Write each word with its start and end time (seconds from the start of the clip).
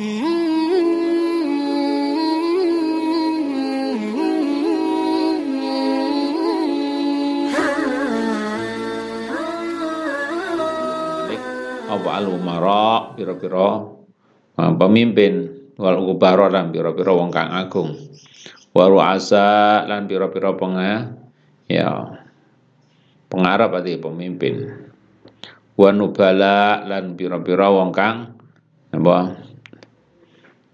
apa 0.00 0.08
al 12.16 12.32
umara 12.32 13.12
pira-pira? 13.12 13.92
Uh, 14.56 14.72
pemimpin. 14.80 15.52
Wal 15.76 16.00
kubara 16.00 16.48
lan 16.48 16.72
pira-pira 16.72 17.12
wong 17.12 17.28
kang 17.28 17.52
agung. 17.52 17.92
Wa 18.72 18.88
ru'asa 18.88 19.84
lan 19.84 20.08
pira-pira 20.08 20.56
penga 20.56 21.12
ya 21.68 22.16
pengarap 23.28 23.76
ati 23.76 24.00
pemimpin. 24.00 24.64
Wa 25.76 25.92
nubala 25.92 26.88
lan 26.88 27.20
pira-pira 27.20 27.68
wong 27.68 27.92
kang 27.92 28.32
apa 28.96 29.49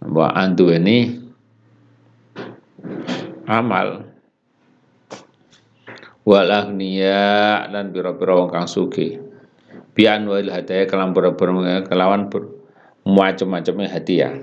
apa 0.02 0.24
antu 0.36 0.72
ini 0.72 1.26
amal. 3.46 4.04
Wal 6.26 6.50
agniya 6.50 7.70
lan 7.70 7.94
pira-pira 7.94 8.34
wong 8.34 8.50
kang 8.50 8.66
sugih. 8.66 9.22
Bian 9.94 10.26
wal 10.26 10.50
hadaya 10.50 10.84
kelam 10.90 11.14
kelawan 11.14 12.26
macam-macamnya 13.06 13.86
hadiah. 13.86 14.34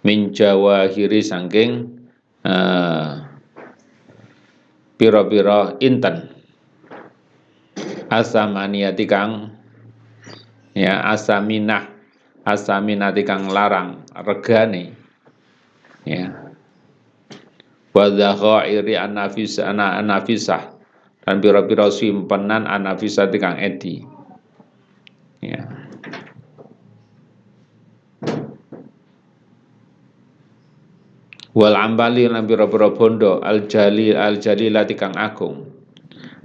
Min 0.00 0.32
jawahiri 0.32 1.20
sangking 1.20 2.00
uh, 2.48 3.28
piro-piro 4.96 5.76
inten. 5.84 6.32
Asamaniyati 8.08 9.04
kang 9.04 9.52
ya 10.72 11.04
asaminah 11.12 11.97
asaminati 12.48 13.22
kang 13.28 13.52
larang 13.52 14.08
regane. 14.24 14.96
Ya. 16.08 16.32
Wa 17.92 18.64
iri 18.64 18.96
anafis 18.96 19.60
ana 19.60 20.00
anafisah. 20.00 20.80
Dan 21.28 21.44
piro-piro 21.44 21.92
simpenan 21.92 22.64
anafisah 22.64 23.28
kang 23.36 23.60
edi. 23.60 24.00
Ya. 25.44 25.68
Wal 31.52 31.74
ambali 31.74 32.24
lan 32.30 32.48
pira-pira 32.48 32.94
bondo 32.94 33.44
al 33.44 33.68
jali 33.68 34.14
al 34.16 34.40
jalilati 34.40 34.94
kang 34.96 35.12
agung. 35.18 35.68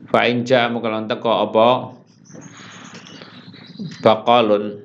Fa 0.09 0.28
in 0.28 0.44
ja'a 0.44 0.68
mukalon 0.68 1.08
teko 1.08 1.31
apa? 1.48 1.70
Baqalun 4.04 4.83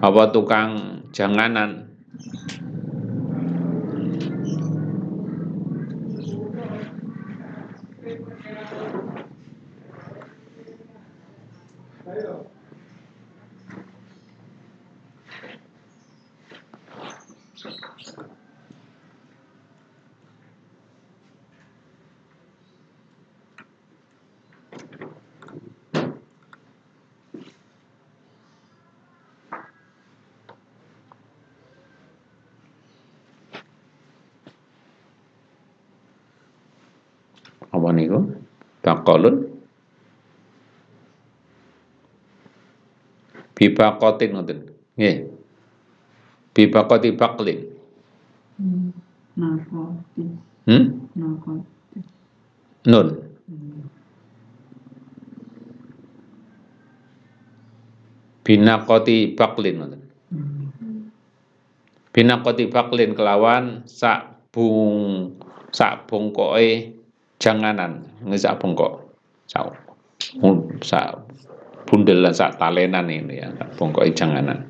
apa 0.00 0.32
tukang 0.32 1.04
janganan 1.12 1.89
apa 37.80 37.90
niku 37.96 38.20
baqalun 38.84 39.36
bibaqatin 43.56 44.30
ngoten 44.36 44.58
nggih 45.00 45.16
bibaqati 46.54 47.10
baqlin 47.16 47.60
Hmm. 48.60 48.92
Nakoti. 49.40 50.24
hmm 50.68 50.84
Nakoti. 51.16 51.98
nun 52.84 53.08
Hmm. 53.48 53.88
binaqati 58.44 59.32
baqlin 59.32 59.74
ngoten 59.80 60.02
Hmm. 60.28 61.08
binaqati 62.12 62.68
baqlin 62.68 63.16
kelawan 63.16 63.80
sak 63.88 64.44
bung 64.52 65.32
sak 65.72 66.04
bongkoke 66.04 66.99
janganan 67.40 68.04
nggih 68.20 68.36
sak 68.36 68.60
bongkok 68.60 69.00
sak 69.48 69.72
sak 70.84 71.16
bundel 71.88 72.28
sak 72.30 72.60
talenan 72.60 73.08
ini 73.08 73.40
ya 73.40 73.48
sak 73.56 73.72
bongkoke 73.80 74.12
janganan 74.12 74.68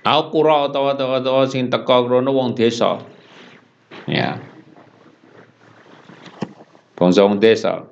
Au 0.00 0.32
kura 0.32 0.66
utawa 0.66 0.96
utawa 0.96 1.44
sing 1.44 1.68
teka 1.68 2.02
krono 2.02 2.32
wong 2.32 2.56
desa. 2.56 2.98
Ya. 4.08 4.40
Bangsa 6.96 7.20
wong 7.28 7.36
desa. 7.36 7.84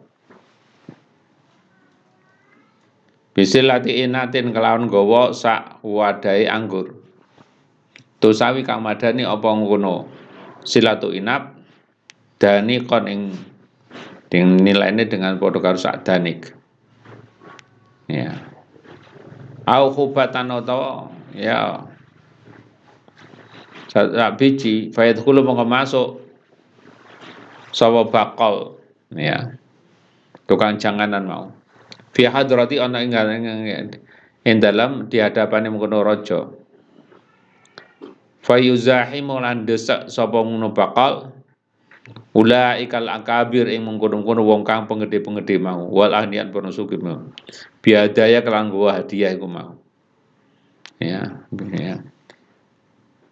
Bisil 3.39 3.71
lati 3.71 4.03
inatin 4.03 4.51
kelawan 4.51 4.91
gawa 4.91 5.31
sak 5.31 5.79
wadahe 5.87 6.51
anggur. 6.51 6.91
Tusawi 8.19 8.67
kang 8.67 8.83
madani 8.83 9.23
apa 9.23 9.47
ngono. 9.47 10.11
Silatu 10.67 11.15
inap 11.15 11.55
dani 12.43 12.83
kon 12.83 13.07
ing 13.07 13.31
ding 14.27 14.59
nilainya 14.59 15.07
dengan 15.07 15.39
padha 15.39 15.63
karo 15.63 15.79
sak 15.79 16.03
danik. 16.03 16.51
Ya. 18.11 18.43
Au 19.71 19.95
khubatan 19.95 20.51
utawa 20.59 21.07
ya 21.31 21.87
sak 23.87 24.35
biji 24.35 24.91
fayad 24.91 25.23
kulu 25.23 25.47
mongko 25.47 25.63
masuk 25.63 26.09
sawa 27.71 28.03
bakal 28.11 28.83
ya 29.15 29.55
tukang 30.51 30.75
janganan 30.75 31.23
mau 31.23 31.55
fi 32.13 32.29
hadrati 32.29 32.81
ana 32.81 33.05
ing 33.05 33.13
ing 34.49 34.57
dalam 34.63 35.07
di 35.13 35.21
hadapan 35.21 35.69
mengkono 35.69 36.01
raja. 36.01 36.49
Fayuzahimu 38.49 39.45
lan 39.45 39.69
desak 39.69 40.09
sapa 40.09 40.41
ngono 40.41 40.73
bakal 40.73 41.37
ulaikal 42.33 43.05
akabir 43.13 43.69
ing 43.69 43.85
mengkono-kono 43.85 44.41
wong 44.41 44.65
kang 44.65 44.89
penggede-penggede 44.89 45.61
mau 45.61 45.85
wal 45.93 46.17
ahnian 46.17 46.49
pono 46.49 46.73
sugih 46.73 46.97
mau. 46.97 47.29
Biadaya 47.85 48.41
kelan 48.41 48.73
gua 48.73 49.05
hadiah 49.05 49.37
iku 49.37 49.45
mau. 49.45 49.77
Ya 50.97 51.45
ya. 51.77 52.01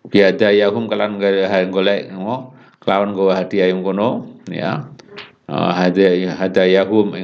Biadayahum 0.07 0.87
kalan 0.87 1.19
golek 1.73 2.13
ngo 2.13 2.55
kelawan 2.85 3.11
gowa 3.17 3.41
hadiah 3.41 3.73
yang 3.73 3.83
kono 3.83 4.39
ya. 4.53 4.87
Uh, 5.47 5.71
hadiah 5.75 6.35
hadayahum 6.35 7.15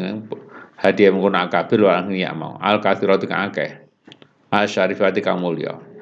hadiah 0.83 1.15
kono 1.15 1.39
akabir 1.39 1.87
wal 1.87 2.11
ya 2.11 2.35
mau. 2.35 2.59
Al 2.59 2.83
kathirati 2.83 3.31
kang 3.31 3.55
akeh. 3.55 3.79
Al 4.51 4.67
syarifati 4.67 5.23
kang 5.23 5.41
mulya 5.41 5.93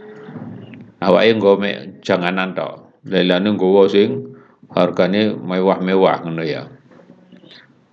awake 1.01 1.33
mek 1.61 1.77
janganan 2.05 2.53
tok. 2.53 2.93
Lelane 3.09 3.57
nggowo 3.57 3.89
sing 3.89 4.37
hargane 4.73 5.33
mewah-mewah 5.33 6.21
ngono 6.21 6.45
ya. 6.45 6.69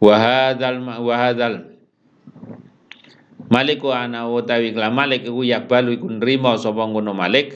Wa 0.03 0.15
hadzal 0.19 0.83
wa 0.83 1.15
hadzal. 1.15 1.53
Malik 3.47 3.79
wa 3.79 4.03
ana 4.03 4.27
utawi 4.27 4.75
kala 4.75 4.91
Malik 4.91 5.23
iku 5.23 5.47
yakbalu 5.47 5.95
iku 5.95 6.07
nrimo 6.11 6.59
sapa 6.59 6.83
ngono 6.83 7.15
Malik. 7.15 7.55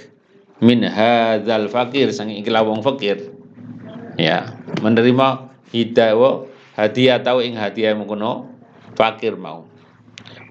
Min 0.63 0.87
hadzal 0.87 1.67
fakir 1.67 2.15
sang 2.15 2.31
ikilah 2.31 2.63
wong 2.63 2.85
fakir 2.85 3.33
ya 4.13 4.53
menerima 4.77 5.49
hidawa 5.73 6.45
hadiah 6.77 7.17
tau 7.17 7.41
ing 7.41 7.57
hadiah 7.57 7.97
mengkono 7.97 8.50
fakir 8.95 9.35
mau. 9.35 9.67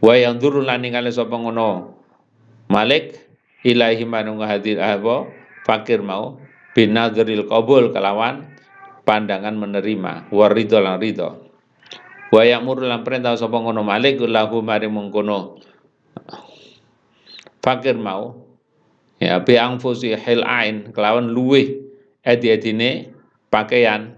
Wa 0.00 0.16
yang 0.16 0.40
durun 0.40 0.64
lan 0.64 0.84
ningali 0.84 1.12
sapa 1.12 1.36
ngono. 1.36 1.96
Malik 2.70 3.18
ilahi 3.66 4.04
manung 4.08 4.40
hadir 4.40 4.80
apa? 4.80 5.28
Fakir 5.66 6.00
mau. 6.00 6.40
Binadzril 6.72 7.44
qabul 7.46 7.92
kelawan. 7.92 8.48
Pandangan 9.04 9.56
menerima. 9.56 10.30
Waridho 10.30 10.78
lan 10.80 11.02
ridho. 11.02 11.50
Wa 12.30 12.46
ya'muru 12.46 12.86
lan 12.86 13.02
perintah 13.02 13.34
sapa 13.34 13.58
ngono. 13.58 13.82
Malik 13.82 14.22
lahu 14.22 14.62
mari 14.62 14.86
mengkono. 14.86 15.58
Fakir 17.60 17.98
mau. 17.98 18.46
Ya 19.20 19.36
bi 19.44 19.60
angfusi 19.60 20.16
hil 20.16 20.40
ain 20.48 20.96
kelawan 20.96 21.28
luweh 21.28 21.76
edi-edine 22.24 23.12
pakaian. 23.52 24.16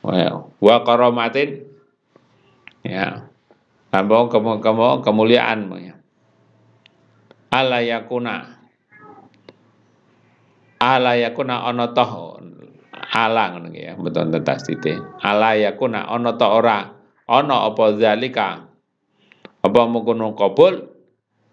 Wa 0.00 0.76
karomatin 0.86 1.71
ya. 2.86 3.30
Tanpa 3.92 4.24
kemu, 4.32 4.64
kemu, 4.64 5.04
kemuliaan 5.04 5.68
ya. 5.76 5.94
ala 7.52 7.84
yakuna. 7.84 8.56
Ala 10.80 11.12
yakuna 11.14 11.68
ana 11.68 11.92
toh 11.92 12.40
ala 13.12 13.52
ngono 13.52 13.68
ya 13.76 13.92
betul 14.00 14.32
tetas 14.32 14.64
titik 14.64 14.96
ala 15.20 15.54
yakuna 15.54 16.08
ana 16.08 16.34
ta 16.34 16.48
ora. 16.50 16.80
Ana 17.28 17.68
apa 17.68 17.94
zalika? 18.00 18.66
Apa 19.62 19.80
mungkono 19.86 20.34
qabul 20.34 20.90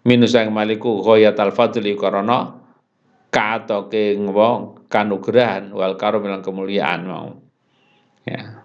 minus 0.02 0.34
yang 0.34 0.50
maliku 0.50 0.98
ghayatul 1.04 1.54
fadli 1.54 1.94
karena 1.94 2.58
katoke 3.30 4.18
ngwong 4.18 4.90
kanugrahan 4.90 5.70
wal 5.70 5.94
karum 5.94 6.26
kemuliaan 6.42 7.06
mau. 7.06 7.38
Ya 8.26 8.59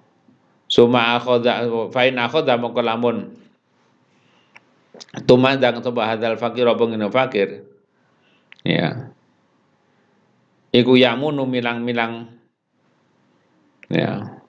suma 0.75 1.16
akhadha 1.16 1.63
fa 1.88 2.01
in 2.04 2.19
akhadha 2.19 2.60
mongko 2.60 2.83
lamun. 2.83 3.31
Tumandang 5.24 5.80
sapa 5.80 6.04
hadzal 6.04 6.36
fakir 6.36 6.68
apa 6.68 6.83
ngene 6.83 7.07
fakir 7.07 7.63
ya. 8.68 9.12
Iku 10.75 11.00
yamunu 11.00 11.48
milang-milang. 11.48 12.36
Ya. 13.88 14.44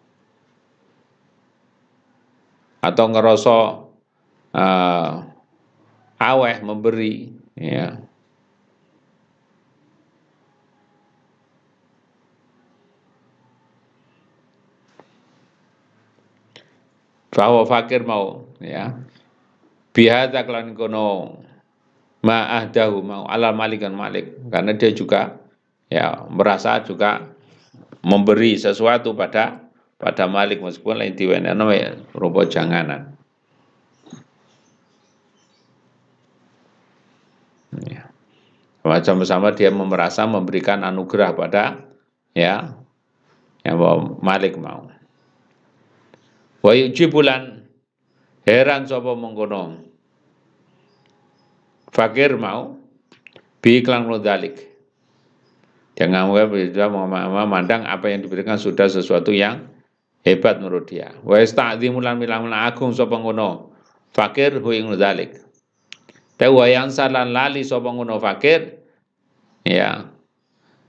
Atau 2.82 3.06
ngerasa 3.14 3.58
uh, 4.50 5.10
aweh 6.18 6.56
memberi. 6.66 7.30
Ya 7.54 8.05
bahwa 17.36 17.68
fakir 17.68 18.00
mau 18.08 18.48
ya 18.64 18.96
bihadza 19.92 20.40
klan 20.48 20.72
kono 20.72 21.36
ma'ahdahu 22.24 23.04
mau 23.04 23.28
alal 23.28 23.52
malikan 23.52 23.92
malik 23.92 24.40
karena 24.48 24.72
dia 24.72 24.96
juga 24.96 25.36
ya 25.92 26.24
merasa 26.32 26.80
juga 26.80 27.28
memberi 28.00 28.56
sesuatu 28.56 29.12
pada 29.12 29.68
pada 30.00 30.24
malik 30.24 30.64
meskipun 30.64 30.96
lain 30.96 31.12
diweneno 31.12 31.68
ya 31.76 31.92
rupa 32.16 32.48
janganan 32.48 33.12
ya. 37.84 38.08
Sama-sama 39.02 39.50
dia 39.52 39.68
merasa 39.74 40.24
memberikan 40.24 40.86
anugerah 40.86 41.34
pada 41.34 41.84
ya 42.32 42.78
yang 43.66 43.76
Malik 44.22 44.54
mau. 44.62 44.95
Wa 46.66 46.74
yujibulan 46.74 47.62
heran 48.42 48.90
sapa 48.90 49.14
mengkono. 49.14 49.86
Fakir 51.94 52.34
mau 52.34 52.74
bi 53.62 53.78
iklan 53.78 54.10
dalik. 54.18 54.66
Jangan 55.94 56.26
bisa 56.50 56.90
memandang 56.90 57.86
apa 57.86 58.10
yang 58.10 58.26
diberikan 58.26 58.58
sudah 58.58 58.90
sesuatu 58.90 59.30
yang 59.30 59.62
hebat 60.26 60.58
menurut 60.58 60.90
dia. 60.90 61.14
Wa 61.22 61.38
ista'dzimulan 61.38 62.18
milang 62.18 62.50
agung 62.50 62.90
sapa 62.90 63.14
ngono. 63.14 63.70
Fakir 64.10 64.58
hu 64.58 64.74
ing 64.74 64.90
dalik. 64.98 65.38
Tapi 66.34 66.50
yang 66.74 66.90
salan 66.90 67.30
lali 67.30 67.62
sapa 67.62 67.94
ngono 67.94 68.18
fakir 68.18 68.82
ya 69.62 70.10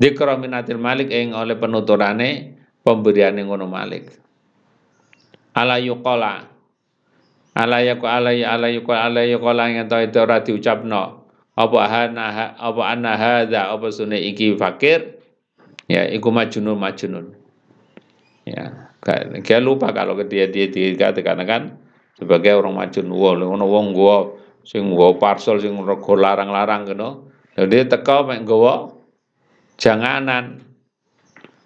dikra 0.02 0.42
minatil 0.42 0.82
malik 0.82 1.14
ing 1.14 1.38
oleh 1.38 1.54
penuturane 1.54 2.58
pemberiane 2.82 3.46
ngono 3.46 3.70
malik 3.70 4.27
ala 5.58 5.82
yuqala 5.82 6.58
ala 7.58 7.82
yaku 7.82 8.06
ala 8.06 8.30
ala 8.30 8.68
yuqal 8.70 8.94
ala 8.94 9.26
yuqala 9.26 9.74
yang 9.74 9.90
ta 9.90 10.06
itu 10.06 10.22
ora 10.22 10.46
diucapno. 10.46 11.26
Apa 11.58 11.90
hana 11.90 12.54
apa 12.54 12.82
anna 12.86 13.18
hadza 13.18 13.74
apa 13.74 13.90
sunne 13.90 14.22
iki 14.22 14.54
fakir? 14.54 15.18
Ya 15.90 16.06
iku 16.06 16.30
majnun 16.30 16.78
majnun. 16.78 17.34
Ya 18.46 18.94
dia 19.42 19.58
lupa 19.58 19.90
kalau 19.90 20.14
dia 20.22 20.46
dia 20.46 20.70
dikatakan 20.70 21.42
kan? 21.50 21.82
Sebagai 22.14 22.54
orang 22.62 22.78
majnun 22.78 23.10
wong 23.10 23.42
ngono 23.42 23.66
wong 23.66 23.86
gua 23.98 24.38
sing 24.62 24.94
gua 24.94 25.18
parcel 25.18 25.58
sing 25.58 25.74
rego 25.82 26.14
larang-larang 26.14 26.86
ngono. 26.94 27.34
Jadi 27.58 27.90
teko 27.90 28.30
mek 28.30 28.46
nggawa 28.46 28.94
janganan. 29.82 30.62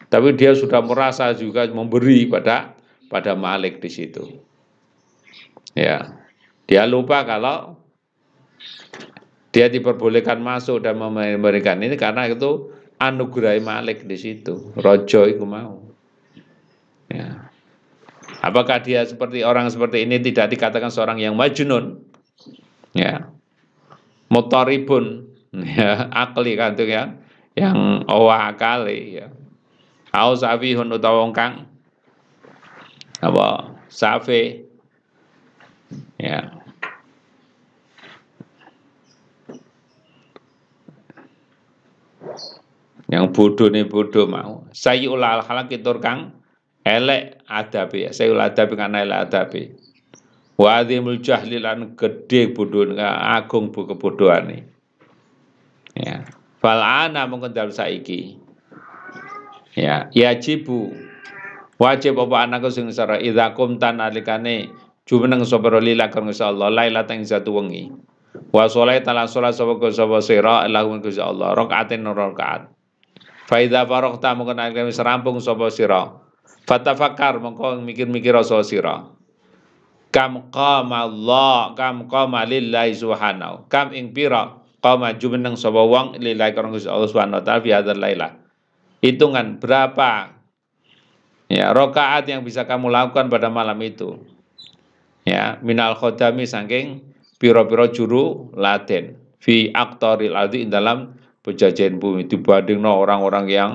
Tapi 0.08 0.40
dia 0.40 0.56
sudah 0.56 0.80
merasa 0.84 1.36
juga 1.36 1.68
memberi 1.68 2.32
pada 2.32 2.80
pada 3.12 3.36
Malik 3.36 3.84
di 3.84 3.92
situ. 3.92 4.40
Ya, 5.76 6.16
dia 6.72 6.88
lupa 6.88 7.28
kalau 7.28 7.76
dia 9.52 9.68
diperbolehkan 9.68 10.40
masuk 10.40 10.80
dan 10.80 10.96
memberikan 10.96 11.84
ini 11.84 12.00
karena 12.00 12.32
itu 12.32 12.72
anugerah 13.04 13.60
Malik 13.60 14.08
di 14.08 14.16
situ. 14.16 14.72
Rojo 14.80 15.28
itu 15.28 15.44
mau. 15.44 15.84
Ya. 17.12 17.52
Apakah 18.40 18.80
dia 18.80 19.04
seperti 19.04 19.44
orang 19.44 19.68
seperti 19.68 20.08
ini 20.08 20.24
tidak 20.24 20.56
dikatakan 20.56 20.88
seorang 20.88 21.20
yang 21.20 21.36
majnun? 21.36 22.00
Ya. 22.96 23.28
Motoribun 24.32 25.28
ya, 25.76 26.08
akli 26.08 26.56
kan 26.56 26.80
itu 26.80 26.88
ya, 26.88 27.20
yang 27.60 28.08
owa 28.08 28.56
kali 28.56 29.20
ya. 29.20 29.28
Aus 30.16 30.44
afihun 30.44 30.88
utawa 30.92 31.28
kang 31.36 31.71
apa? 33.22 33.78
Safe 33.88 34.66
ya. 36.18 36.58
Yang 43.12 43.26
bodoh 43.36 43.68
nih 43.70 43.86
bodoh 43.86 44.26
mau. 44.26 44.66
Sayyul 44.72 45.22
al 45.22 45.44
halak 45.44 45.70
kitur 45.70 46.00
kang 46.00 46.32
elek 46.88 47.44
adabi. 47.46 48.10
Sayyul 48.10 48.40
adabi 48.40 48.74
kan 48.80 48.96
elek 48.96 49.30
adabi. 49.30 49.62
Wa 50.56 50.82
adzimul 50.82 51.20
jahli 51.20 51.60
lan 51.60 51.94
gedhe 52.00 52.56
bodoh 52.56 52.96
agung 52.98 53.70
bu 53.76 53.86
kebodohan 53.86 54.64
ya. 55.94 56.24
Fal 56.64 56.80
ana 56.80 57.28
mungkin 57.28 57.52
saiki. 57.52 58.38
Ya. 59.76 60.08
Yajibu 60.16 61.11
wajib 61.82 62.22
apa 62.22 62.46
anakku 62.46 62.70
sing 62.70 62.94
sara 62.94 63.18
idza 63.18 63.58
qumtan 63.58 63.98
alikane 63.98 64.70
jumeneng 65.10 65.42
sapa 65.42 65.82
lila 65.82 66.14
kang 66.14 66.30
Allah 66.30 66.70
lailatan 66.70 67.26
satu 67.26 67.58
wengi. 67.58 67.90
Wa 68.54 68.70
sholai 68.70 69.02
tala 69.02 69.26
sholat 69.26 69.58
sapa 69.58 69.82
sapa 69.90 70.22
sira 70.22 70.70
lahum 70.70 71.02
Gusti 71.02 71.18
Allah 71.18 71.58
rakaatin 71.58 72.06
rakaat. 72.06 72.70
Fa 73.50 73.58
idza 73.58 73.90
faragta 73.90 74.38
mungkin 74.38 74.62
alikane 74.62 74.94
wis 74.94 75.02
rampung 75.02 75.42
sapa 75.42 75.74
sira. 75.74 76.22
Fatafakar 76.70 77.42
mongko 77.42 77.82
mikir-mikir 77.82 78.38
sapa 78.46 78.62
sira. 78.62 78.96
Kam 80.14 80.54
qama 80.54 81.10
Allah 81.10 81.74
kam 81.74 82.06
qama 82.06 82.46
lillahi 82.46 82.94
subhanahu. 82.94 83.66
Kam 83.74 83.98
ing 83.98 84.14
pira? 84.14 84.62
Qama 84.86 85.18
jumeneng 85.18 85.58
sapa 85.58 85.82
wong 85.82 86.22
lillahi 86.22 86.54
kang 86.54 86.70
Gusti 86.70 86.88
Allah 86.88 87.10
subhanahu 87.10 87.42
wa 87.42 87.44
taala 87.44 87.62
fi 87.66 87.70
hadzal 87.74 87.98
laila 87.98 88.42
hitungan 89.02 89.58
berapa 89.58 90.41
Ya, 91.52 91.76
rokaat 91.76 92.32
yang 92.32 92.48
bisa 92.48 92.64
kamu 92.64 92.88
lakukan 92.88 93.28
pada 93.28 93.52
malam 93.52 93.76
itu. 93.84 94.16
Ya, 95.28 95.60
minal 95.60 96.00
khodami 96.00 96.48
saking 96.48 97.04
piro-piro 97.44 97.92
juru 97.92 98.56
laden 98.56 99.20
fi 99.44 99.68
aktoril 99.76 100.32
aldi 100.32 100.64
dalam 100.72 101.20
pejajahan 101.44 102.00
bumi 102.00 102.32
dibandingno 102.32 103.04
orang-orang 103.04 103.46
yang 103.52 103.72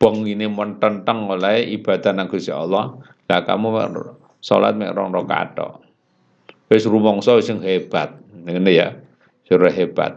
bong 0.00 0.24
ini 0.24 0.48
mententeng 0.48 1.28
oleh 1.28 1.68
ibadah 1.76 2.16
nang 2.16 2.32
Gusti 2.32 2.48
Allah. 2.48 2.96
Lah 3.28 3.40
kamu 3.44 3.68
salat 4.40 4.72
mek 4.72 4.96
rong 4.96 5.12
rakaat 5.12 5.52
tok. 5.52 5.84
Wis 6.72 6.88
rumangsa 6.88 7.36
sing 7.44 7.60
hebat. 7.60 8.16
Ngene 8.32 8.72
ya. 8.72 8.88
Suruh 9.44 9.68
hebat. 9.68 10.16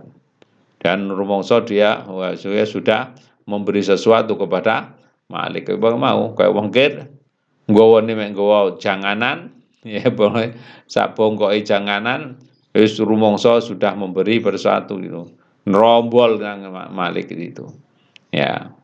Dan 0.80 1.12
rumangsa 1.12 1.60
dia 1.68 2.08
sudah 2.64 3.12
memberi 3.44 3.84
sesuatu 3.84 4.40
kepada 4.40 4.96
Malik 5.25 5.74
bang 5.74 5.98
mau 5.98 6.38
kayak 6.38 6.53
wong 6.53 6.70
kir 6.70 7.10
nggawa 7.65 8.05
mek 8.05 8.38
nggawa 8.38 8.77
janganan 8.77 9.58
ya 9.86 10.10
boleh 10.13 10.53
sak 10.86 11.17
bongkoke 11.17 11.62
janganan 11.65 12.38
wis 12.75 13.00
rumangsa 13.00 13.63
sudah 13.63 13.96
memberi 13.96 14.44
bersatu 14.44 15.00
gitu. 15.00 15.32
Nerombol 15.65 16.38
nang 16.38 16.70
Malik 16.94 17.32
itu. 17.34 17.65
Ya. 18.29 18.75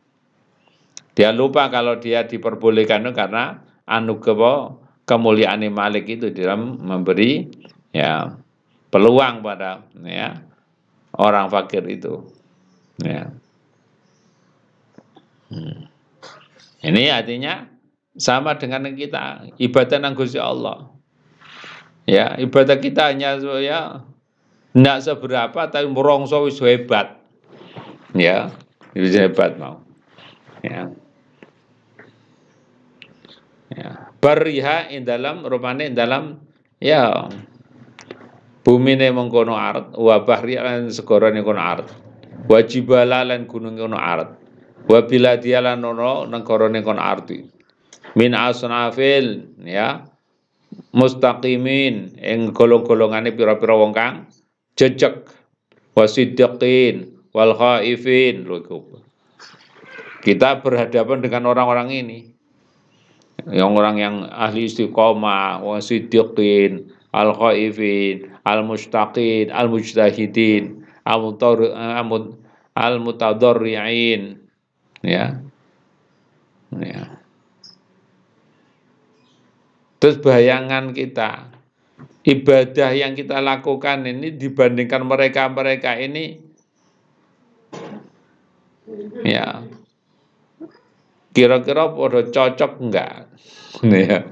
Dia 1.12 1.30
lupa 1.30 1.68
kalau 1.68 2.00
dia 2.00 2.24
diperbolehkan 2.24 3.04
karena 3.12 3.60
anugerah 3.84 4.74
kemuliaan 5.04 5.62
Malik 5.68 6.08
itu 6.08 6.32
dalam 6.32 6.80
memberi 6.80 7.52
ya 7.92 8.32
peluang 8.88 9.44
pada 9.44 9.84
ya 10.00 10.40
orang 11.20 11.52
fakir 11.52 11.84
itu. 11.86 12.32
Ya. 13.04 13.28
Hmm. 15.52 15.91
Ini 16.82 17.14
artinya 17.14 17.70
sama 18.18 18.58
dengan 18.58 18.90
kita 18.92 19.54
ibadah 19.56 19.98
nang 20.02 20.18
Gusti 20.18 20.36
Allah. 20.36 20.90
Ya, 22.02 22.34
ibadah 22.34 22.82
kita 22.82 23.14
hanya 23.14 23.38
ya 23.62 24.02
tidak 24.74 24.98
seberapa 25.06 25.70
tapi 25.70 25.86
merongso 25.86 26.42
wis 26.42 26.58
hebat. 26.58 27.22
Ya, 28.18 28.50
wis 28.98 29.14
hebat 29.14 29.54
mau. 29.56 29.86
Ya. 30.66 30.90
Ya, 33.72 34.12
bariha 34.20 34.92
in 34.92 35.08
dalam 35.08 35.48
rupane 35.48 35.88
in 35.88 35.96
dalam 35.96 36.44
ya 36.76 37.30
bumi 38.66 39.00
ne 39.00 39.08
mengkono 39.08 39.56
art 39.56 39.96
wa 39.96 40.20
bahri 40.28 40.60
lan 40.60 40.92
segara 40.92 41.32
kono 41.40 41.62
art 41.62 41.88
wa 42.52 42.58
jibala 42.60 43.24
lan 43.24 43.48
gunung 43.48 43.80
kono 43.80 43.96
art 43.96 44.41
wa 44.88 45.00
biladiya 45.06 45.62
lan 45.62 45.84
ono 45.84 46.26
negara 46.26 46.68
kono 46.82 47.02
arti. 47.02 47.42
Min 48.18 48.34
asnafil 48.34 49.58
ya. 49.62 50.06
Mustaqimin 50.92 52.16
ing 52.16 52.52
golong-golongane 52.56 53.36
pira-pira 53.36 53.76
wong 53.76 53.92
kang 53.92 54.28
jejeg. 54.76 55.28
Wasiddiqin 55.92 57.12
wal 57.36 57.52
khaifin 57.52 58.48
kita 60.22 60.62
berhadapan 60.62 61.18
dengan 61.18 61.50
orang-orang 61.50 61.90
ini. 61.90 62.30
Yang 63.50 63.70
orang 63.74 63.96
yang 63.98 64.16
ahli 64.30 64.70
istiqomah, 64.70 65.58
wasiddiqin, 65.66 66.94
al 67.10 67.34
khaifin, 67.34 68.30
al 68.46 68.62
mustaqin, 68.62 69.50
al 69.50 69.66
mujtahidin, 69.66 70.86
al 71.02 72.94
mutadarriin 73.02 74.41
ya. 75.04 75.42
Ya. 76.72 77.02
Terus 80.00 80.18
bayangan 80.18 80.96
kita 80.96 81.52
ibadah 82.22 82.90
yang 82.94 83.18
kita 83.18 83.42
lakukan 83.42 84.06
ini 84.06 84.34
dibandingkan 84.38 85.02
mereka-mereka 85.06 85.98
ini 85.98 86.38
ya 89.26 89.66
kira-kira 91.34 91.90
pada 91.90 92.20
cocok 92.28 92.72
enggak 92.78 93.14
ya 94.06 94.26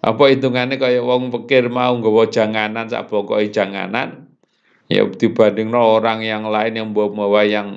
apa 0.00 0.22
hitungannya 0.32 0.80
kayak 0.80 1.04
wong 1.04 1.28
pikir 1.28 1.68
mau 1.68 1.92
nggawa 1.92 2.28
janganan 2.32 2.88
sak 2.88 3.12
pokoke 3.12 3.52
janganan 3.52 4.32
ya 4.88 5.04
dibanding 5.04 5.72
orang 5.76 6.24
yang 6.24 6.48
lain 6.48 6.72
yang 6.76 6.88
bawa-bawa 6.96 7.44
yang 7.44 7.68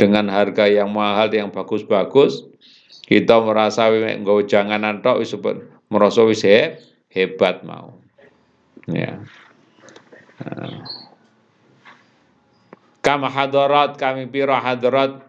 dengan 0.00 0.28
harga 0.32 0.66
yang 0.66 0.90
mahal 0.90 1.30
yang 1.30 1.52
bagus-bagus 1.52 2.52
kita 3.06 3.42
merasa 3.44 3.92
nggawa 3.92 4.42
janganan 4.48 5.04
tok 5.04 5.20
wis 5.20 5.36
merasa 5.92 6.24
wis 6.24 6.46
hebat 7.12 7.60
mau. 7.66 8.00
Ya. 8.88 9.20
Kama 13.02 13.28
hadarat 13.28 14.00
kami 14.00 14.30
pira 14.30 14.62
hadarat 14.62 15.20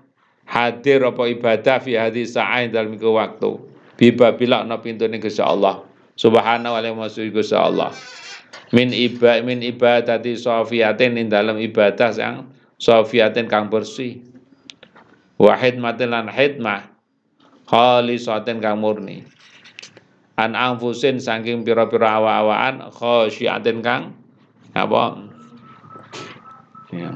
hadir 0.48 1.04
apa 1.04 1.24
ibadah 1.28 1.78
fi 1.82 1.98
hadis 2.00 2.38
sa'ain 2.38 2.72
dalam 2.72 2.96
iku 2.96 3.18
waktu. 3.18 3.58
Biba 4.00 4.34
bila 4.38 4.64
ana 4.64 4.80
pintune 4.80 5.20
Gusti 5.20 5.44
Allah. 5.44 5.84
Subhanahu 6.14 6.78
wa 6.78 6.82
ta'ala 6.82 7.30
Gusti 7.34 7.58
Allah. 7.58 7.92
Min 8.74 8.90
iba 8.90 9.38
min 9.46 9.62
ibadati 9.62 10.34
sofiatin 10.34 11.18
in 11.18 11.30
dalam 11.30 11.62
ibadah 11.62 12.10
yang 12.16 12.50
sofiatin 12.82 13.46
kang 13.46 13.70
bersih 13.70 14.33
wahid 15.38 15.82
matilan 15.82 16.30
hidmah 16.30 16.90
khalisatin 17.68 18.62
kang 18.62 18.80
murni. 18.82 19.26
An 20.34 20.58
anfusin 20.58 21.22
saking 21.22 21.62
pira-pira 21.62 22.18
awa-awaan 22.18 22.90
khosyiatin 22.90 23.86
kang 23.86 24.18
apa? 24.74 25.30
Ya. 26.90 27.12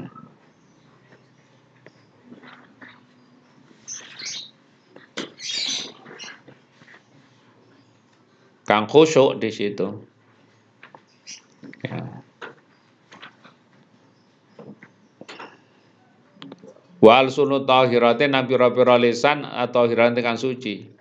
Kang 8.67 8.85
khusyuk 8.85 9.39
di 9.39 9.49
situ. 9.49 10.03
Wal 17.07 17.31
sunu 17.31 17.63
tahiratin 17.63 18.35
nabi 18.35 18.59
pira 18.59 18.99
lisan 18.99 19.47
atau 19.47 19.87
hiratin 19.87 20.19
kang 20.19 20.35
suci. 20.35 20.91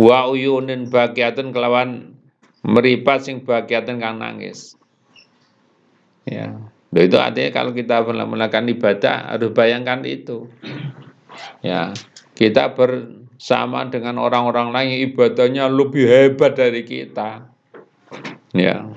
Wa 0.00 0.32
uyunin 0.32 0.88
bagiatin 0.88 1.52
kelawan 1.52 2.16
meripat 2.64 3.28
sing 3.28 3.44
bagiatin 3.44 4.00
kang 4.00 4.16
nangis. 4.16 4.80
Ya. 6.24 6.56
Loh 6.90 7.04
itu 7.04 7.20
artinya 7.20 7.52
kalau 7.52 7.76
kita 7.76 8.00
melakukan 8.00 8.64
ibadah 8.72 9.36
harus 9.36 9.52
bayangkan 9.52 10.00
itu. 10.08 10.48
Ya, 11.60 11.92
kita 12.32 12.72
ber 12.72 13.20
sama 13.36 13.92
dengan 13.92 14.16
orang-orang 14.16 14.72
lain 14.72 15.04
ibadahnya 15.12 15.68
lebih 15.68 16.08
hebat 16.08 16.56
dari 16.56 16.80
kita. 16.88 17.44
Ya. 18.56 18.88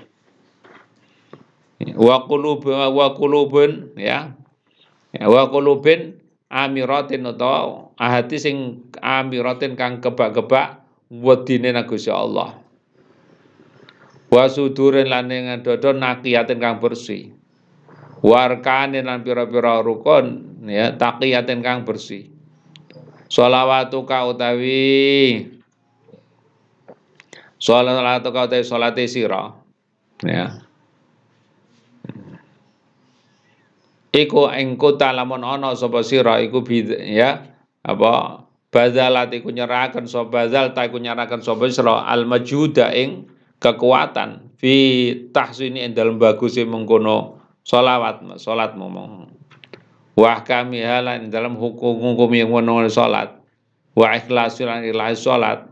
Wa 2.00 2.24
qulubun 3.12 3.92
ya. 4.00 4.40
Ya 5.14 5.30
wa 5.30 5.46
qulubin 5.48 6.18
amiratin 6.50 7.24
utawa 7.30 7.94
hati 8.02 8.42
sing 8.42 8.90
amiratin 8.98 9.78
kang 9.78 10.02
kebak-kebak 10.02 10.82
wedine 11.14 11.70
nang 11.70 11.86
Gusti 11.86 12.10
Allah. 12.10 12.58
Wa 14.34 14.50
sudurin 14.50 15.14
lan 15.14 15.30
ing 15.30 15.62
dodo 15.62 15.94
nakiyatin 15.94 16.58
kang 16.58 16.82
bersih. 16.82 17.30
Warkane 18.24 19.04
lan 19.06 19.22
pira-pira 19.22 19.84
rukun 19.84 20.58
ya 20.66 20.96
taqiyatin 20.96 21.60
kang 21.60 21.84
bersih 21.84 22.34
sholawatuka 23.34 24.30
utawi 24.30 25.50
sholawatuka 27.58 28.46
utawi 28.46 28.64
sholati 28.64 29.10
sira 29.10 29.58
ya 30.22 30.62
iku 34.14 34.48
engko 34.54 34.96
lamun 35.02 35.42
ana 35.42 35.74
sapa 35.74 36.06
sira 36.06 36.38
iku 36.40 36.62
ya 37.02 37.50
apa 37.84 38.46
bazalat 38.70 39.34
iku 39.34 39.50
nyerahaken 39.50 40.06
sapa 40.06 40.30
bazal 40.30 40.72
ta 40.78 40.86
iku 40.86 41.02
nyerahaken 41.02 41.42
sapa 41.42 41.66
sira 41.74 42.06
al 42.06 42.30
majuda 42.30 42.94
ing 42.94 43.28
kekuatan 43.58 44.54
fi 44.62 45.12
tahsini 45.34 45.84
ing 45.84 45.98
dalem 45.98 46.22
bagus 46.22 46.56
mengkono 46.62 47.42
sholawat 47.66 48.22
salat 48.38 48.78
momong 48.78 49.34
wa 50.14 50.34
kami 50.46 50.86
halan 50.86 51.34
dalam 51.34 51.58
hukum-hukum 51.58 52.30
yang 52.38 52.54
menawan 52.54 52.90
salat. 52.90 53.34
Wa 53.94 54.18
ikhlas 54.18 54.58
lan 54.62 54.86
ikhlas 54.86 55.22
salat. 55.22 55.70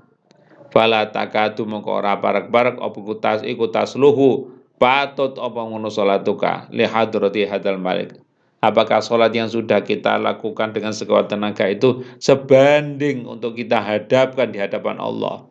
Fala 0.72 1.12
takatu 1.12 1.68
mengko 1.68 2.00
ora 2.00 2.16
parek-parek 2.24 2.80
apa 2.80 2.96
kutas 2.96 3.44
iku 3.44 3.68
tasluhu 3.68 4.56
patut 4.80 5.36
apa 5.36 5.68
ngono 5.68 5.92
salatuka 5.92 6.72
li 6.72 6.88
hadrati 6.88 7.44
hadal 7.44 7.76
malik 7.76 8.16
Apakah 8.62 9.02
sholat 9.02 9.34
yang 9.34 9.50
sudah 9.50 9.82
kita 9.82 10.22
lakukan 10.22 10.70
dengan 10.70 10.94
sekuat 10.94 11.34
tenaga 11.34 11.66
itu 11.66 12.06
sebanding 12.22 13.26
untuk 13.26 13.58
kita 13.58 13.82
hadapkan 13.82 14.54
di 14.54 14.62
hadapan 14.62 15.02
Allah? 15.02 15.50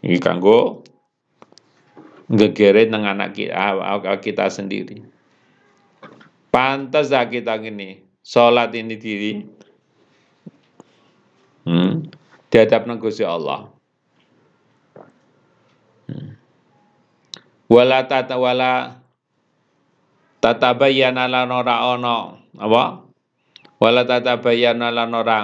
Ini 0.00 0.16
kanggo 0.16 0.80
ngegeret 2.32 2.88
nang 2.88 3.04
anak 3.04 3.36
kita, 3.36 3.52
kita 4.24 4.48
sendiri. 4.48 5.04
Pantas 6.48 7.12
kita 7.12 7.52
gini, 7.60 8.00
sholat 8.24 8.72
ini 8.72 8.96
diri 8.96 9.44
hmm, 11.68 12.08
hadapan 12.48 12.96
Gusti 12.96 13.28
Allah. 13.28 13.75
Wala 17.66 18.06
tata 18.06 18.38
wala 18.38 19.02
tatabayyana 20.38 21.26
lan 21.26 21.50
ora 21.50 21.82
ana 21.94 22.38
apa? 22.62 22.84
Wala 23.82 24.02
tatabayyana 24.06 24.94
lan 24.94 25.10
ora 25.12 25.38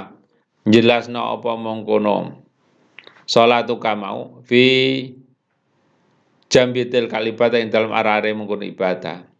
jelasno 0.66 1.34
apa 1.34 1.58
mongkono. 1.58 2.42
Salatu 3.26 3.78
kamau 3.78 4.42
fi 4.46 4.62
jambitil 6.52 7.08
kalibata 7.08 7.56
yang 7.56 7.72
dalam 7.72 7.96
arare 7.96 8.34
mengkono 8.36 8.66
ibadah 8.66 9.32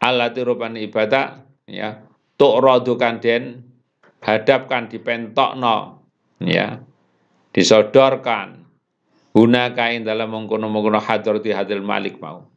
alat 0.00 0.34
rupan 0.40 0.78
ibadah 0.80 1.44
ya 1.68 2.00
tuk 2.40 2.62
rodukan 2.62 3.20
den 3.20 3.66
hadapkan 4.24 4.88
dipentokno 4.88 6.06
ya 6.40 6.80
disodorkan 7.52 8.59
guna 9.30 9.72
kain 9.74 10.02
dalam 10.02 10.30
mengkono 10.30 10.66
mengkono 10.66 10.98
hadrati 10.98 11.54
hadil 11.54 11.82
malik 11.82 12.18
mau 12.18 12.50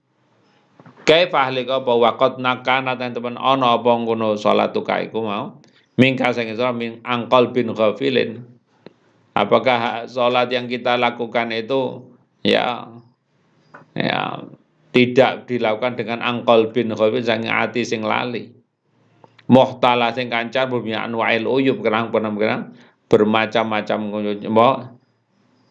Kaifa 1.03 1.51
ahlik 1.51 1.67
apa 1.67 1.91
waqat 1.99 2.39
nakana 2.39 2.95
teman 2.95 3.35
ono 3.35 3.75
apa 3.75 3.91
ngono 3.91 4.39
salatu 4.39 4.87
kaiku 4.87 5.19
mau 5.19 5.59
Mingka 5.93 6.33
sang 6.33 6.49
sira 6.49 6.73
min 6.73 7.05
angkol 7.05 7.53
bin 7.53 7.69
ghafilin. 7.69 8.41
Apakah 9.37 10.09
sholat 10.09 10.49
yang 10.49 10.65
kita 10.65 10.97
lakukan 10.97 11.53
itu 11.53 12.09
ya 12.41 12.89
ya 13.93 14.41
tidak 14.89 15.45
dilakukan 15.45 15.93
dengan 15.93 16.25
angkol 16.25 16.73
bin 16.73 16.89
ghafil 16.97 17.21
sang 17.21 17.45
ati 17.45 17.85
sing 17.85 18.01
lali. 18.01 18.49
Muhtala 19.45 20.17
sing 20.17 20.33
kancar 20.33 20.65
bumi 20.65 20.97
anwa'il 20.97 21.45
uyub 21.45 21.85
kerang 21.85 22.09
pernah 22.09 22.33
bermacam-macam 23.05 23.99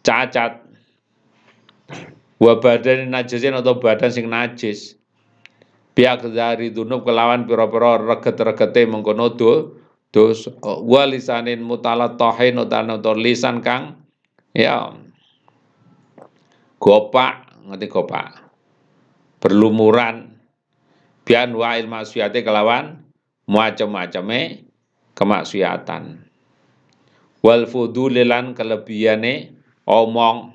cacat 0.06 0.61
wa 2.42 2.58
badan 2.58 3.10
najisin 3.14 3.54
atau 3.54 3.78
badan 3.78 4.10
sing 4.10 4.26
najis. 4.26 4.98
Pihak 5.92 6.24
dari 6.32 6.72
dunub 6.72 7.04
kelawan 7.04 7.44
pira-pira 7.44 8.00
reget-regete 8.00 8.88
mengkono 8.88 9.36
do 9.36 9.76
dos 10.08 10.48
wa 10.64 11.04
lisanin 11.04 11.60
mutalatahin 11.60 12.56
utawa 12.64 13.12
lisan 13.16 13.60
kang 13.60 14.00
ya 14.56 14.96
gopak 16.80 17.52
ngerti 17.68 17.86
gopak? 17.92 18.28
Berlumuran. 19.38 20.34
Bian 21.22 21.54
wa 21.54 21.78
ilmaksiyate 21.78 22.42
kelawan 22.42 23.06
macam-macame 23.46 24.66
kemaksiatan. 25.14 26.26
Wal 27.42 27.66
fudulilan 27.70 28.54
kelebihane 28.58 29.54
omong 29.86 30.51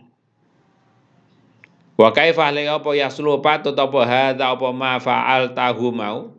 Wa 1.98 2.14
kaifa 2.14 2.54
li 2.54 2.70
apa 2.70 2.94
yaslu 2.94 3.42
patut 3.42 3.74
apa 3.74 4.06
hadza 4.06 4.54
apa 4.54 4.70
ma 4.70 5.02
fa'al 5.02 5.58
tahu 5.58 5.90
mau? 5.90 6.30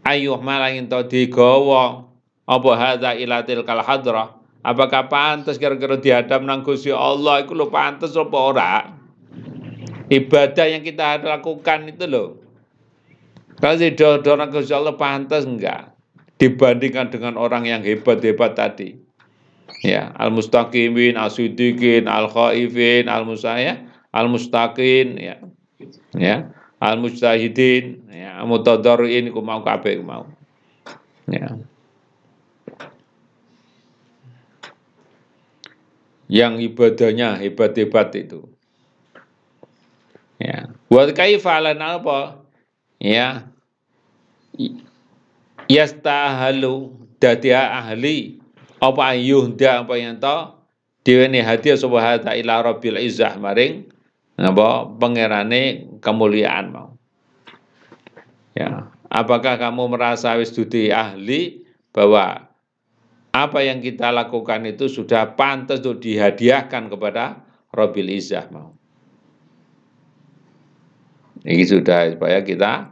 Ayuh 0.00 0.40
malangin 0.40 0.88
to 0.88 1.04
digawa 1.04 2.08
apa 2.48 2.70
hadza 2.80 3.12
ilatil 3.12 3.60
kal 3.68 3.84
hadrah? 3.84 4.40
Apakah 4.64 5.08
pantas 5.12 5.60
kira-kira 5.60 6.00
dihadap 6.00 6.40
nang 6.40 6.64
Gusti 6.64 6.92
Allah? 6.92 7.44
Iku 7.44 7.52
lho 7.52 7.68
pantas 7.68 8.16
apa 8.16 8.38
ora? 8.40 8.72
Ibadah 10.08 10.66
yang 10.68 10.82
kita 10.84 11.20
lakukan 11.22 11.86
itu 11.92 12.04
loh 12.08 12.40
kalau 13.60 13.76
tidak 13.76 14.24
orang 14.24 14.48
Gusti 14.48 14.72
Allah 14.72 14.96
pantas 14.96 15.44
enggak? 15.44 15.92
Dibandingkan 16.40 17.12
dengan 17.12 17.36
orang 17.36 17.68
yang 17.68 17.84
hebat-hebat 17.84 18.56
tadi. 18.56 18.96
Ya 19.84 20.16
al 20.16 20.32
mustaqimin 20.32 21.20
al 21.20 21.28
sudikin 21.28 22.08
al 22.08 22.32
khaifin 22.32 23.12
al 23.12 23.28
musaya 23.28 23.76
al 24.10 24.26
mustaqin 24.30 25.18
ya. 25.18 25.36
Ya. 26.14 26.36
Al 26.82 26.98
mustahidin 26.98 28.06
ya. 28.10 28.42
Mutadarrin 28.46 29.30
ku 29.34 29.40
mau 29.42 29.62
kabeh 29.62 30.02
mau. 30.02 30.26
Ya. 31.30 31.58
Yang 36.30 36.70
ibadahnya 36.70 37.38
hebat-hebat 37.42 38.14
itu. 38.14 38.46
Ya. 40.38 40.70
Buat 40.86 41.14
kaifalan 41.14 41.78
apa? 41.78 42.42
Ya. 43.02 43.50
Yastahalu 45.70 47.00
dadi 47.20 47.52
ahli 47.52 48.40
apa 48.80 49.12
yuhda 49.12 49.84
apa 49.84 49.94
yang 50.00 50.16
to 50.16 50.56
diweni 51.04 51.44
hadiah 51.44 51.76
subhanahu 51.76 52.32
ila 52.32 52.64
rabbil 52.64 52.96
izzah 52.96 53.36
maring 53.36 53.86
apa 54.40 54.88
pangerane 54.96 55.92
kemuliaan 56.00 56.72
mau. 56.72 56.96
Ya, 58.56 58.88
apakah 59.12 59.60
kamu 59.60 59.92
merasa 59.92 60.34
wis 60.40 60.50
dudi 60.50 60.88
ahli 60.88 61.68
bahwa 61.92 62.48
apa 63.30 63.58
yang 63.62 63.78
kita 63.78 64.10
lakukan 64.10 64.66
itu 64.66 64.90
sudah 64.90 65.38
pantas 65.38 65.84
untuk 65.84 66.02
dihadiahkan 66.02 66.90
kepada 66.90 67.46
Robil 67.70 68.10
Izzah 68.10 68.50
mau. 68.50 68.74
Ini 71.46 71.64
sudah 71.64 72.16
supaya 72.16 72.42
kita 72.42 72.90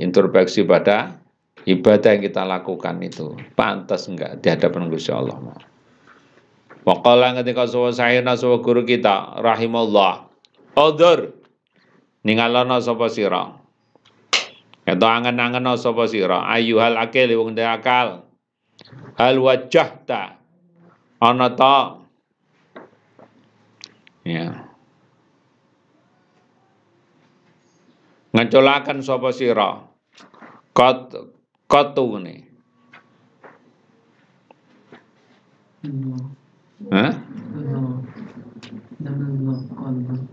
introspeksi 0.00 0.64
pada 0.64 1.18
ibadah 1.66 2.10
yang 2.16 2.22
kita 2.24 2.42
lakukan 2.46 2.96
itu 3.02 3.36
pantas 3.58 4.06
enggak 4.06 4.40
di 4.40 4.48
hadapan 4.48 4.88
Gusti 4.88 5.10
Allah 5.10 5.36
mau. 5.40 5.58
Waqala 6.84 7.32
ketika 7.40 7.64
sawa 7.64 7.90
sahina 7.96 8.36
sawa 8.36 8.60
guru 8.60 8.84
kita 8.84 9.40
rahimallah 9.40 10.33
Odur 10.74 11.38
ningalana 12.26 12.82
sapa 12.82 13.06
sira. 13.06 13.62
Eta 14.84 15.06
angen-angen 15.06 15.64
sapa 15.78 16.04
sira 16.10 16.44
hal 16.50 16.94
akil 16.98 17.30
wong 17.38 17.54
akal. 17.54 18.26
Hal 19.14 19.38
wajahta 19.38 20.42
ana 21.22 21.48
ta 21.54 22.02
ya. 24.26 24.66
Ngecolakan 28.34 28.98
sapa 28.98 29.30
sira. 29.30 29.86
Kot 30.74 31.14
kotu 31.70 32.18
ne. 32.18 32.34
Hah? 36.90 37.12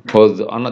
Khudh 0.10 0.40
ana 0.56 0.72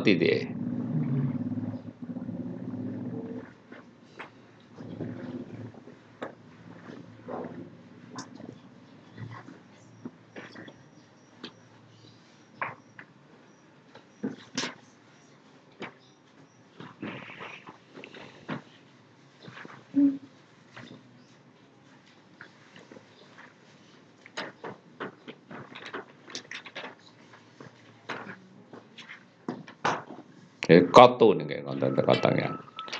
titik. 30.69 30.93
kotu 30.93 31.33
nih 31.33 31.65
kayak 31.65 32.05
konten 32.05 32.33
ya. 32.37 32.53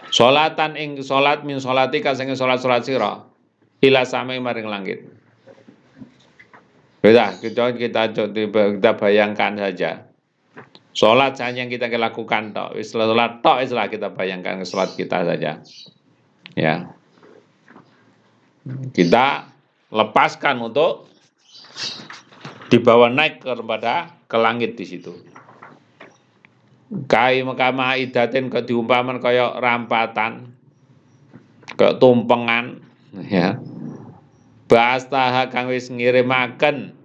Solatan 0.10 0.74
ing 0.74 0.98
solat 1.06 1.46
min 1.46 1.62
solati 1.62 2.02
kasenge 2.02 2.34
solat 2.34 2.58
solat 2.58 2.82
sira 2.82 3.22
ila 3.86 4.02
same 4.10 4.42
maring 4.42 4.66
langit. 4.66 5.06
Beda, 7.00 7.38
kita 7.40 7.78
kita 7.78 8.12
kita 8.12 8.92
bayangkan 8.98 9.56
saja. 9.56 10.10
Sholat 10.92 11.40
saja 11.40 11.64
yang 11.64 11.72
kita 11.72 11.88
lakukan 11.96 12.52
tok. 12.52 12.76
Sholat 12.84 13.40
tok 13.40 13.64
istilah 13.64 13.88
kita 13.88 14.12
bayangkan 14.12 14.66
sholat 14.68 14.92
kita 14.98 15.24
saja. 15.24 15.64
Ya. 16.60 16.76
Kita 18.92 19.48
lepaskan 19.96 20.60
untuk 20.60 21.08
dibawa 22.68 23.08
naik 23.10 23.42
kepada 23.48 24.20
ke 24.28 24.38
langit 24.38 24.76
di 24.76 24.86
situ. 24.86 25.16
Kai 26.90 27.46
makama 27.46 27.94
idatin 28.02 28.50
ke 28.50 28.66
diumpaman 28.66 29.22
kaya 29.22 29.62
rampatan 29.62 30.58
ke 31.78 32.02
tumpengan 32.02 32.82
ya. 33.30 33.62
Bastaha 34.66 35.54
kang 35.54 35.70
wis 35.70 35.94
ngirimaken 35.94 36.98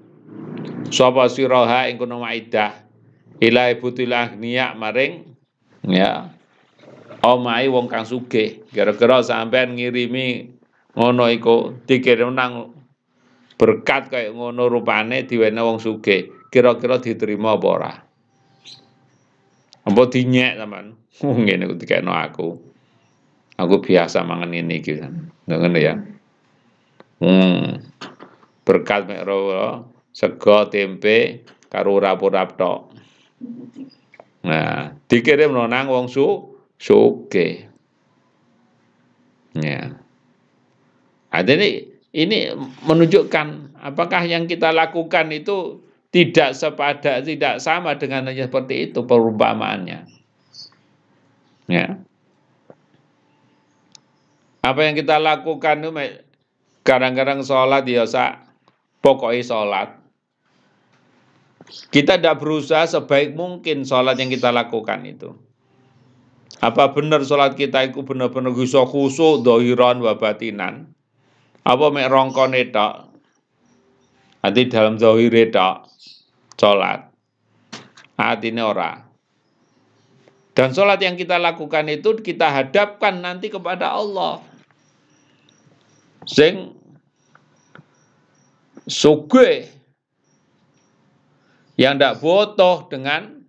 sapa 0.89 1.29
siraha 1.29 1.93
ing 1.93 2.01
kono 2.01 2.25
maidah. 2.25 2.81
Ila 3.45 3.69
ibutil 3.69 4.17
niyak 4.41 4.73
maring 4.81 5.37
ya. 5.85 6.33
Omai 7.21 7.69
wong 7.69 7.85
kang 7.89 8.09
sugih 8.09 8.65
gara-gara 8.73 9.21
sampean 9.21 9.77
ngirimi 9.77 10.49
ngono 10.97 11.29
iku 11.29 11.77
dikirim 11.85 12.33
nang 12.33 12.73
berkat 13.61 14.09
kaya 14.09 14.33
ngono 14.33 14.65
rupane 14.73 15.29
diwene 15.29 15.61
wong 15.61 15.77
sugih. 15.77 16.33
Kira-kira 16.49 17.05
diterima 17.05 17.53
apa 17.53 17.69
ora 17.69 17.93
apa 19.85 20.03
dinyek 20.09 20.57
sampean. 20.61 20.87
Oh 21.23 21.31
ngene 21.31 21.71
ku 21.71 21.79
dikekno 21.79 22.11
aku. 22.11 22.59
Aku 23.55 23.79
biasa 23.79 24.27
mangan 24.27 24.51
ini 24.51 24.83
iki. 24.83 24.99
Ngono 25.47 25.79
ya. 25.79 25.95
Hmm. 27.23 27.79
Berkat 28.67 29.07
mek 29.07 29.23
sego 30.11 30.67
tempe 30.67 31.47
karo 31.71 31.99
urap-urap 32.03 32.59
tok. 32.59 32.91
Nah, 34.45 34.95
dikirim 35.07 35.55
nang 35.55 35.87
wong 35.87 36.11
su 36.11 36.59
suke. 36.79 37.71
Ya. 39.55 39.95
Ada 41.31 41.53
ini 41.55 41.71
ini 42.15 42.39
menunjukkan 42.87 43.79
apakah 43.83 44.23
yang 44.27 44.47
kita 44.47 44.71
lakukan 44.71 45.35
itu 45.35 45.83
tidak 46.15 46.55
sepada, 46.55 47.19
tidak 47.27 47.59
sama 47.59 47.99
dengan 47.99 48.31
hanya 48.31 48.47
seperti 48.47 48.87
itu 48.87 49.03
perumpamaannya. 49.03 50.07
Ya. 51.67 51.99
Apa 54.63 54.81
yang 54.87 54.95
kita 54.95 55.19
lakukan 55.19 55.83
itu 55.83 55.91
Kadang-kadang 56.85 57.41
sholat 57.41 57.89
ya 57.89 58.05
sak 58.05 58.47
pokoknya 59.01 59.43
sholat. 59.43 59.89
Kita 61.89 62.21
tidak 62.21 62.45
berusaha 62.45 62.85
sebaik 62.85 63.33
mungkin 63.35 63.89
sholat 63.89 64.21
yang 64.21 64.29
kita 64.29 64.53
lakukan 64.53 65.01
itu. 65.09 65.33
Apa 66.61 66.93
benar 66.93 67.25
sholat 67.25 67.57
kita 67.57 67.89
itu 67.89 68.05
benar-benar 68.05 68.53
bisa 68.53 68.85
khusyuk, 68.85 69.43
dohiran, 69.43 70.05
wabatinan? 70.05 70.93
Apa 71.65 71.89
mek 71.89 72.13
rongkone 72.13 72.69
tok? 72.69 73.17
Nanti 74.45 74.69
dalam 74.69 75.01
dohire 75.01 75.49
tok 75.49 75.94
sholat. 76.59 77.11
Hati 78.15 78.55
ini 78.55 78.63
ora. 78.63 79.03
Dan 80.55 80.71
sholat 80.71 81.03
yang 81.03 81.19
kita 81.19 81.35
lakukan 81.35 81.91
itu 81.91 82.15
kita 82.23 82.47
hadapkan 82.47 83.19
nanti 83.19 83.51
kepada 83.51 83.91
Allah. 83.91 84.39
Sing 86.25 86.79
suge 88.87 89.67
yang 91.75 91.99
tidak 91.99 92.23
butuh 92.23 92.87
dengan 92.87 93.43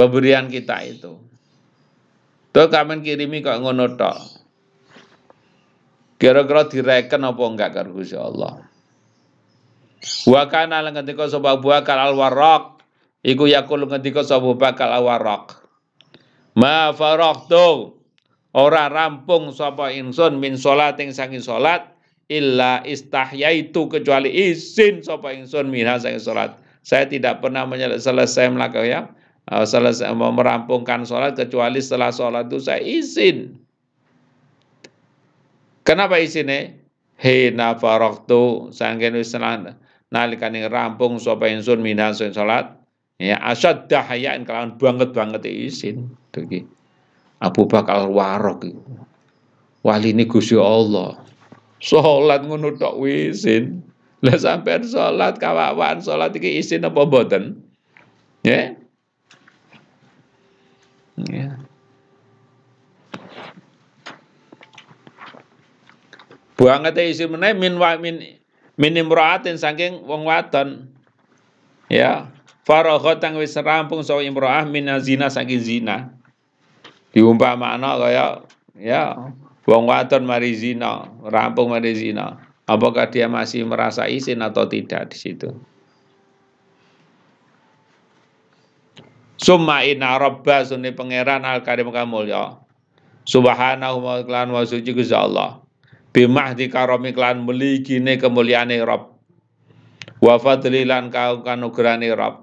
pemberian 0.00 0.48
kita 0.48 0.80
itu. 0.88 1.20
Tuh 2.52 2.68
kamen 2.72 3.04
kirimi 3.04 3.44
kok 3.44 3.60
ngono 3.60 3.96
tok. 4.00 4.18
Kira-kira 6.16 6.70
direken 6.70 7.28
apa 7.28 7.42
enggak 7.44 7.70
karo 7.76 7.98
Gusti 7.98 8.16
Allah. 8.16 8.71
Wa 10.26 10.50
kana 10.50 10.82
lan 10.82 10.98
ketika 10.98 11.30
sapa 11.30 11.62
bakal 11.62 11.94
al 11.94 12.18
waraq 12.18 12.82
iku 13.22 13.46
yakul 13.46 13.86
ketika 13.86 14.26
sapa 14.26 14.50
bakal 14.58 14.90
al 14.90 15.06
waraq. 15.06 15.62
Ma 16.58 16.90
faraqtu 16.90 17.94
ora 18.52 18.90
rampung 18.90 19.54
sapa 19.54 19.94
insun 19.94 20.42
min 20.42 20.58
salating 20.58 21.14
saking 21.14 21.40
salat 21.40 21.86
illa 22.26 22.82
istahyaitu 22.82 23.86
kecuali 23.88 24.28
izin 24.50 25.06
sapa 25.06 25.30
insun 25.32 25.70
minha 25.70 25.96
saking 26.02 26.20
salat. 26.20 26.58
Saya 26.82 27.06
tidak 27.06 27.38
pernah 27.38 27.62
selesai 27.94 28.50
melakukan 28.50 28.90
ya, 28.90 29.00
selesai 29.46 30.10
merampungkan 30.18 31.06
sholat 31.06 31.38
kecuali 31.38 31.78
setelah 31.78 32.10
sholat 32.10 32.50
itu 32.50 32.58
saya 32.58 32.82
izin. 32.82 33.54
Kenapa 35.86 36.18
izinnya? 36.18 36.74
Hina 37.22 37.78
faroktu 37.78 38.74
sanggen 38.74 39.14
wis 39.14 39.30
nalikane 40.12 40.68
rampung 40.68 41.16
sapa 41.16 41.48
minan 41.80 42.12
sing 42.12 42.36
salat. 42.36 42.76
Ya 43.16 43.38
asad 43.40 43.88
dahayan 43.88 44.44
kelawan 44.44 44.76
banget 44.76 45.16
banget 45.16 45.42
izin. 45.48 46.12
Iki 46.36 46.68
Abu 47.40 47.64
Bakar 47.64 48.06
Warok 48.06 48.68
wali 49.82 50.14
ini 50.14 50.28
Gusti 50.28 50.54
Allah. 50.54 51.18
Salat 51.82 52.46
ngono 52.46 52.76
tok 52.78 53.02
izin. 53.02 53.82
Lah 54.22 54.38
sampean 54.38 54.86
salat 54.86 55.40
kawawan 55.42 55.98
salat 55.98 56.30
iki 56.38 56.62
izin 56.62 56.86
apa 56.86 57.02
mboten? 57.02 57.58
Ya. 58.46 58.78
Ya. 61.18 61.58
Banget 66.54 66.94
isi 67.02 67.26
meneh 67.26 67.58
min 67.58 67.74
wa 67.74 67.98
min 67.98 68.41
min 68.76 68.92
imra'atin 68.96 69.56
saking 69.60 70.04
wong 70.04 70.24
wadon. 70.24 70.88
Ya. 71.92 72.32
Faragha 72.62 73.18
tang 73.18 73.34
wis 73.36 73.58
rampung 73.58 74.06
sawa 74.06 74.22
imra'ah 74.22 74.64
min 74.68 74.86
zina 75.02 75.28
saking 75.28 75.60
zina. 75.60 76.14
Diumpamana 77.12 77.98
kaya 78.00 78.26
ya 78.78 79.32
wong 79.68 79.84
wadon 79.90 80.24
mari 80.24 80.54
zina 80.56 81.10
rampung 81.26 81.74
mari 81.74 81.92
zina. 81.92 82.38
Apakah 82.62 83.10
dia 83.10 83.26
masih 83.26 83.66
merasa 83.66 84.06
izin 84.06 84.40
atau 84.40 84.70
tidak 84.70 85.10
di 85.10 85.18
situ? 85.18 85.50
Summa 89.42 89.82
inna 89.82 90.14
rabba 90.14 90.62
sunni 90.62 90.94
pangeran 90.94 91.42
al 91.42 91.66
karim 91.66 91.90
kamulya 91.90 92.62
subhanahu 93.26 93.98
wa 93.98 94.22
ta'ala 94.22 94.50
wa 94.54 94.62
suci 94.62 94.94
Allah 95.10 95.61
bimahdi 96.12 96.68
karomi 96.68 97.16
klan 97.16 97.48
meligine 97.48 98.20
kemuliaane 98.20 98.76
Rabb 98.84 99.16
wa 100.20 100.34
fadli 100.36 100.84
lan 100.84 101.08
kanugrahane 101.10 102.12
Rabb 102.12 102.36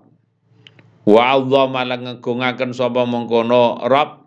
wa 1.06 1.22
Allah 1.22 1.64
malang 1.70 2.04
ngegungaken 2.06 2.74
sapa 2.74 3.06
mengkono 3.06 3.86
Rabb 3.86 4.20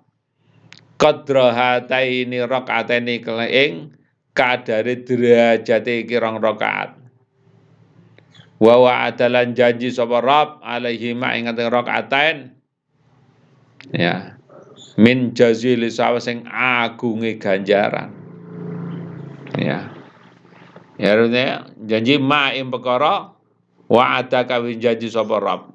qadra 1.03 1.51
hataini 1.51 2.47
rakaataini 2.47 3.19
ing 3.51 3.99
kadare 4.33 5.03
derajate 5.03 6.07
iki 6.07 6.17
rong 6.17 6.39
rakaat. 6.41 6.97
Wa 8.63 8.79
wa 8.79 9.11
adalan 9.11 9.59
janji 9.59 9.91
sapa 9.91 10.23
Rabb 10.23 10.63
alaihi 10.63 11.19
ma 11.19 11.35
ing 11.35 11.51
rakaatain 11.51 12.55
ya. 13.91 14.39
Min 14.95 15.33
jazili 15.35 15.89
sawasing 15.89 16.47
agunge 16.47 17.41
ganjaran 17.41 18.22
ya. 19.63 20.03
Ya 21.01 21.17
artinya 21.17 21.73
janji 21.83 22.21
ma 22.21 22.53
ing 22.53 22.69
perkara 22.69 23.33
wa 23.89 24.05
ada 24.21 24.45
kawin 24.45 24.79
janji 24.79 25.09
sapa 25.09 25.41
rab 25.41 25.73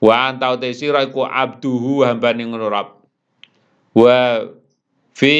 wa 0.00 0.14
anta 0.26 0.56
te 0.56 0.72
sira 0.72 1.04
iku 1.04 1.28
abduhu 1.28 2.02
hambane 2.02 2.48
ngono 2.48 2.66
rab 2.72 2.98
wa 3.92 4.48
fi 5.12 5.34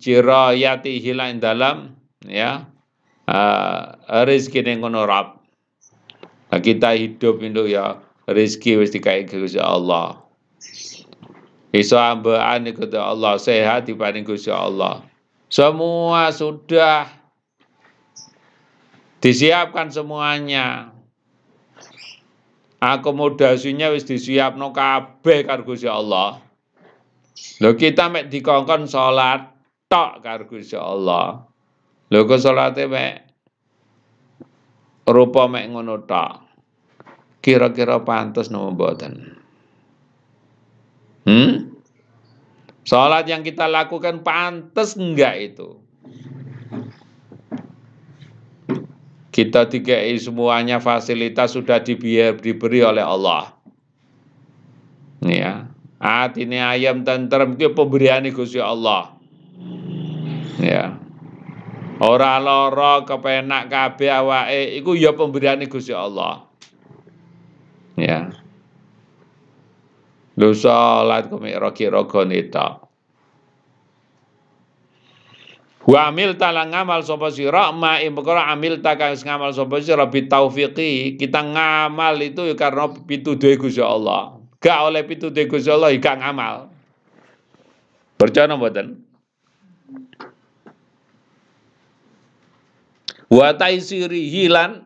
jirayati 0.00 0.96
hilang 0.98 1.44
dalam 1.44 1.94
ya 2.24 2.66
uh, 3.28 3.94
rezeki 4.24 4.64
ning 4.64 4.80
ngono 4.80 5.04
nah, 5.06 5.32
kita 6.58 6.96
hidup 6.96 7.44
itu 7.44 7.68
ya 7.68 8.00
rezeki 8.28 8.80
wis 8.80 8.92
dikai 8.92 9.28
Gusti 9.28 9.60
Allah. 9.60 10.24
Iso 11.68 12.00
ambaan 12.00 12.64
iku 12.64 12.88
Allah 12.96 13.36
sehat 13.36 13.84
dibanding 13.84 14.24
Gusti 14.24 14.48
Allah 14.48 15.07
semua 15.48 16.28
sudah 16.32 17.08
disiapkan 19.24 19.88
semuanya. 19.88 20.92
Akomodasinya 22.78 23.90
wis 23.90 24.06
disiapno 24.06 24.70
kabeh 24.70 25.42
karo 25.42 25.66
Gusti 25.66 25.90
Allah. 25.90 26.38
Lho 27.58 27.74
kita 27.74 28.06
mek 28.06 28.30
dikongkon 28.30 28.86
salat 28.86 29.50
tok 29.90 30.22
karo 30.22 30.46
Gusti 30.46 30.78
Allah. 30.78 31.42
Lho 32.08 32.24
kok 32.24 32.38
salate 32.38 32.86
mek 32.86 33.14
rupa 35.10 35.50
mek 35.50 35.66
ngono 35.74 36.06
tok. 36.06 36.46
Kira-kira 37.42 38.02
pantas 38.04 38.52
nopo 38.52 38.74
mboten? 38.74 39.14
Hmm? 41.24 41.77
Sholat 42.88 43.28
yang 43.28 43.44
kita 43.44 43.68
lakukan 43.68 44.24
pantas 44.24 44.96
enggak 44.96 45.52
itu? 45.52 45.76
Kita 49.28 49.68
dikai 49.68 50.16
semuanya 50.16 50.80
fasilitas 50.80 51.52
sudah 51.52 51.84
dibiar, 51.84 52.40
diberi 52.40 52.80
oleh 52.80 53.04
Allah. 53.04 53.52
Ya, 55.20 55.68
ini 56.40 56.56
ayam 56.56 57.04
tentrem 57.04 57.60
itu 57.60 57.68
pemberian 57.76 58.24
Gusti 58.32 58.56
Allah. 58.56 59.20
Ya. 60.56 60.96
Ora 62.00 62.40
lara 62.40 63.04
kepenak 63.04 63.68
kabeh 63.68 64.08
awake 64.08 64.80
iku 64.80 64.96
ya 64.96 65.12
pemberian 65.12 65.60
Gusti 65.68 65.92
Allah. 65.92 66.48
Ya. 68.00 68.32
Lu 70.38 70.54
salat 70.54 71.26
komik 71.26 71.58
kira 71.74 72.06
gone 72.06 72.38
tok. 72.46 72.86
Wa 75.88 76.12
amil 76.12 76.36
talang 76.36 76.70
ngamal 76.70 77.00
sapa 77.00 77.32
sira 77.32 77.72
ma 77.72 77.96
perkara 77.96 78.52
amil 78.52 78.84
ta 78.84 78.94
kang 78.94 79.16
ngamal 79.16 79.56
sapa 79.56 79.80
sira 79.80 80.04
bi 80.06 80.28
taufiqi 80.28 81.16
kita 81.16 81.40
ngamal 81.42 82.20
itu 82.22 82.44
ya 82.44 82.54
karena 82.54 82.92
pituduhe 82.92 83.56
Gusti 83.56 83.82
Allah. 83.82 84.36
Gak 84.60 84.78
oleh 84.84 85.02
pituduhe 85.08 85.48
Gusti 85.48 85.72
Allah 85.72 85.90
ya 85.90 85.98
gak 85.98 86.20
ngamal. 86.20 86.70
Percaya 88.20 88.52
mboten? 88.52 89.00
Wa 93.32 93.56
taisiri 93.56 94.28
hilan 94.28 94.84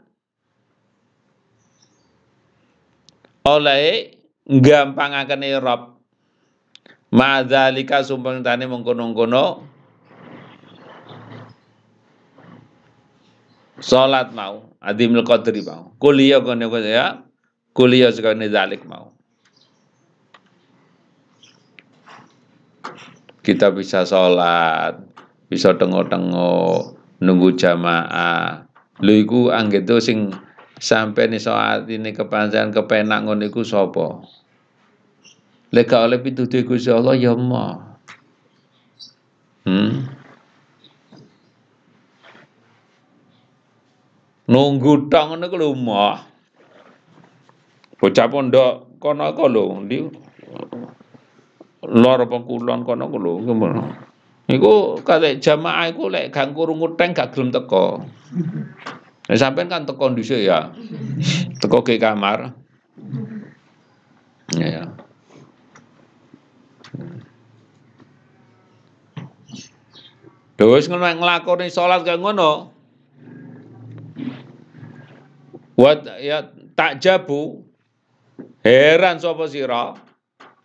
oleh 3.43 4.22
gampangaken 4.49 5.45
Rob. 5.63 5.83
Madzalika 7.13 8.01
sumpeng 8.01 8.41
tani 8.41 8.65
mengkono-kono 8.65 9.69
salat 13.85 14.33
mau 14.33 14.73
adimul 14.81 15.21
qadri 15.21 15.61
mau. 15.61 15.93
Kuliah 16.01 16.41
kene 16.41 16.73
ya 16.89 17.21
kuliah 17.77 18.09
sekali 18.09 18.49
zalik 18.49 18.89
mau. 18.89 19.13
Kita 23.45 23.75
bisa 23.75 24.09
sholat 24.09 24.97
bisa 25.53 25.77
tengok-tengok 25.77 26.97
nunggu 27.21 27.49
jamaah. 27.59 28.65
Lho 29.05 29.13
iku 29.21 29.41
anggito 29.53 30.01
sing 30.01 30.33
sampai 30.83 31.31
nih 31.31 31.39
saat 31.39 31.87
ini 31.87 32.11
kepanjangan 32.11 32.75
kepenak 32.75 33.23
ngono 33.23 33.47
iku 33.47 33.63
sapa? 33.63 34.27
Gak 35.71 36.03
oleh 36.11 36.19
pituduh 36.21 36.67
Gusti 36.67 36.91
Allah 36.93 37.17
ya 37.17 37.33
mau 37.33 37.81
hmm? 39.65 40.11
Nunggu 44.51 45.07
tok 45.07 45.25
ngono 45.33 45.45
ku 45.49 45.57
lho 45.57 45.69
mah 45.79 46.19
bocah 48.03 48.27
pondok 48.27 48.99
kono 48.99 49.33
kok 49.33 49.49
lho 49.49 49.63
ndi? 49.87 49.99
Lor 51.89 52.21
kono 52.27 53.05
ku 53.07 53.19
lho 53.23 53.33
iku 54.51 55.01
kate 55.01 55.41
jamaah 55.41 55.89
iku 55.89 56.13
lek 56.13 56.35
gak 56.35 56.53
kurungu 56.53 56.99
teng 56.99 57.17
gak 57.17 57.33
gelem 57.33 57.49
teko 57.55 58.05
Nah, 59.31 59.39
sampean 59.39 59.71
kan 59.71 59.87
teko 59.87 60.11
dhisik 60.19 60.43
ya. 60.43 60.75
Teko 61.63 61.87
ke 61.87 61.99
kamar. 62.03 62.59
Ya. 64.59 64.67
ya. 64.67 64.85
Lho 70.63 70.79
wis 70.79 70.87
nglakoni 70.87 71.67
salat 71.75 72.07
kaya 72.07 72.23
ngono. 72.23 72.71
Wat 75.75 76.07
ya 76.23 76.55
tak 76.79 77.03
jabu 77.03 77.67
heran 78.63 79.19
sapa 79.19 79.51
sira 79.51 79.99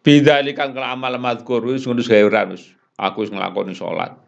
bidzalikan 0.05 0.77
kal 0.77 0.85
amal 0.85 1.17
madzkur 1.17 1.65
wis 1.65 1.89
ngono 1.89 2.05
heran 2.05 2.53
wis 2.53 2.77
aku 2.93 3.25
wis 3.25 3.33
salat. 3.73 4.26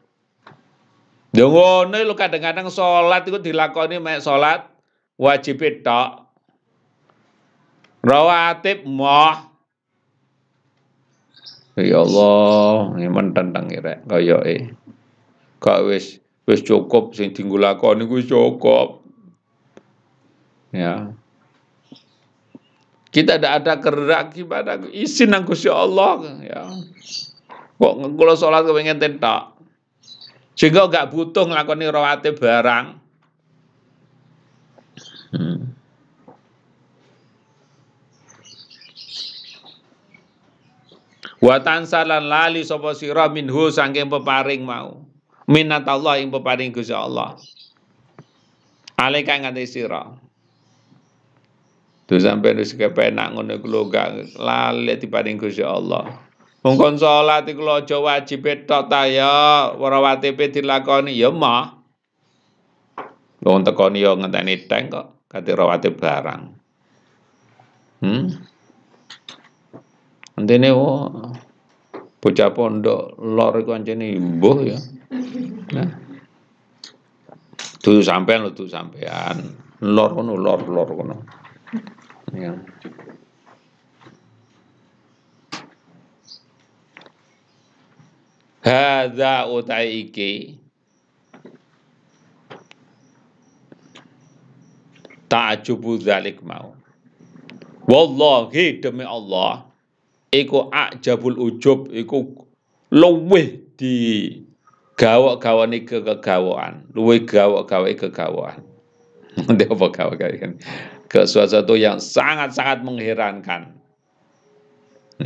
Ya 1.39 1.47
ngono 1.47 1.95
lho 1.95 2.19
kadang-kadang 2.19 2.67
salat 2.67 3.23
iku 3.23 3.39
dilakoni 3.39 3.95
mek 3.95 4.19
salat 4.19 4.67
wajib 5.15 5.63
tok. 5.80 6.28
Rawatib 8.04 8.84
moh. 8.84 9.47
Ya 11.80 12.04
Allah, 12.04 12.91
ini 12.99 13.08
mententang 13.08 13.71
rek 13.71 14.04
koyoke. 14.04 14.75
Kok 15.63 15.80
wis 15.88 16.19
wis 16.43 16.60
cukup 16.60 17.15
sing 17.15 17.32
dienggo 17.32 17.56
lakoni 17.56 18.04
kuwi 18.04 18.28
cukup. 18.28 18.99
Ya. 20.75 21.15
Kita 23.15 23.39
tidak 23.39 23.63
ada 23.63 23.73
gerak 23.80 24.36
gimana 24.36 24.75
izin 24.91 25.32
nang 25.32 25.47
Gusti 25.47 25.71
Allah 25.71 26.19
ya. 26.43 26.67
Kok 27.80 28.19
kalau 28.19 28.36
sholat 28.36 28.67
kepengen 28.67 28.99
tentak. 28.99 29.59
Sehingga 30.60 30.91
nggak 30.91 31.15
butuh 31.15 31.48
ngelakoni 31.48 31.88
rawatib 31.88 32.36
barang. 32.36 33.00
Hmm. 35.32 35.72
Wa 41.39 41.63
tansalan 41.63 42.28
lali 42.28 42.67
sapa 42.67 42.91
sira 42.91 43.32
minhu 43.32 43.72
saking 43.72 44.12
peparing 44.12 44.67
mau. 44.67 45.00
Minat 45.48 45.88
Allah 45.88 46.19
ing 46.19 46.28
peparing 46.28 46.76
Gusti 46.76 46.91
Allah. 46.91 47.39
Alika 49.00 49.39
ngate 49.39 49.63
sira. 49.63 50.12
Tuh 52.04 52.19
sampai 52.19 52.60
wis 52.60 52.76
kepenak 52.76 53.32
ngono 53.32 53.56
iku 53.56 53.67
lho 53.72 53.88
gak 53.88 54.36
lali 54.36 54.91
Allah. 55.63 56.28
Wong 56.60 56.76
kon 56.76 57.00
salat 57.00 57.48
iku 57.48 57.63
aja 57.72 57.98
wajib 58.04 58.43
tok 58.67 58.91
ta 58.91 59.08
ya, 59.08 59.72
ora 59.80 60.04
watipe 60.04 60.52
dilakoni 60.52 61.15
ya 61.15 61.32
mah. 61.32 61.80
Wong 63.39 63.63
tekoni 63.63 64.04
ya 64.04 64.12
ngenteni 64.19 64.67
teng 64.67 64.91
kok, 64.91 65.32
barang. 65.95 66.41
Hmm. 68.04 68.28
Antene 70.39 70.72
wo 70.72 71.08
bocah 72.19 72.52
pondok 72.52 73.15
lor 73.19 73.60
iku 73.60 73.76
anjene 73.76 74.19
mbuh 74.19 74.60
ya. 74.67 74.80
Nah. 75.76 75.89
Tuh 77.80 78.04
sampean 78.04 78.48
tuh 78.52 78.67
sampean. 78.67 79.56
Lor 79.80 80.12
kono 80.12 80.36
lor 80.36 80.63
lor 80.67 80.89
kono. 80.91 81.15
Ya. 82.36 82.56
Hadza 88.69 89.49
utai 89.49 90.05
iki 90.05 90.53
ta'ajubu 95.25 95.97
dzalik 95.97 96.45
mau. 96.45 96.77
Wallahi 97.89 98.77
demi 98.77 99.01
Allah 99.01 99.65
iku 100.29 100.69
ajabul 100.69 101.41
ujub 101.41 101.89
iku 101.89 102.45
luwih 102.93 103.58
di 103.73 104.38
gawak-gawane 104.93 105.89
kegawaan, 105.89 106.86
luwih 106.93 107.25
gawak-gawe 107.25 107.89
kegawaan. 107.97 108.62
Nanti 109.49 109.65
apa 109.65 109.88
gawak 109.89 110.21
kan? 110.21 110.53
Ke 111.10 111.25
sesuatu 111.25 111.73
yang 111.73 111.97
sangat-sangat 111.97 112.86
mengherankan. 112.86 113.73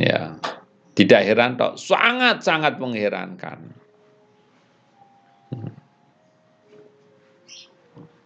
Ya. 0.00 0.40
Tidak 0.94 1.20
heran 1.26 1.58
tok, 1.58 1.74
sangat-sangat 1.74 2.78
mengherankan. 2.78 3.58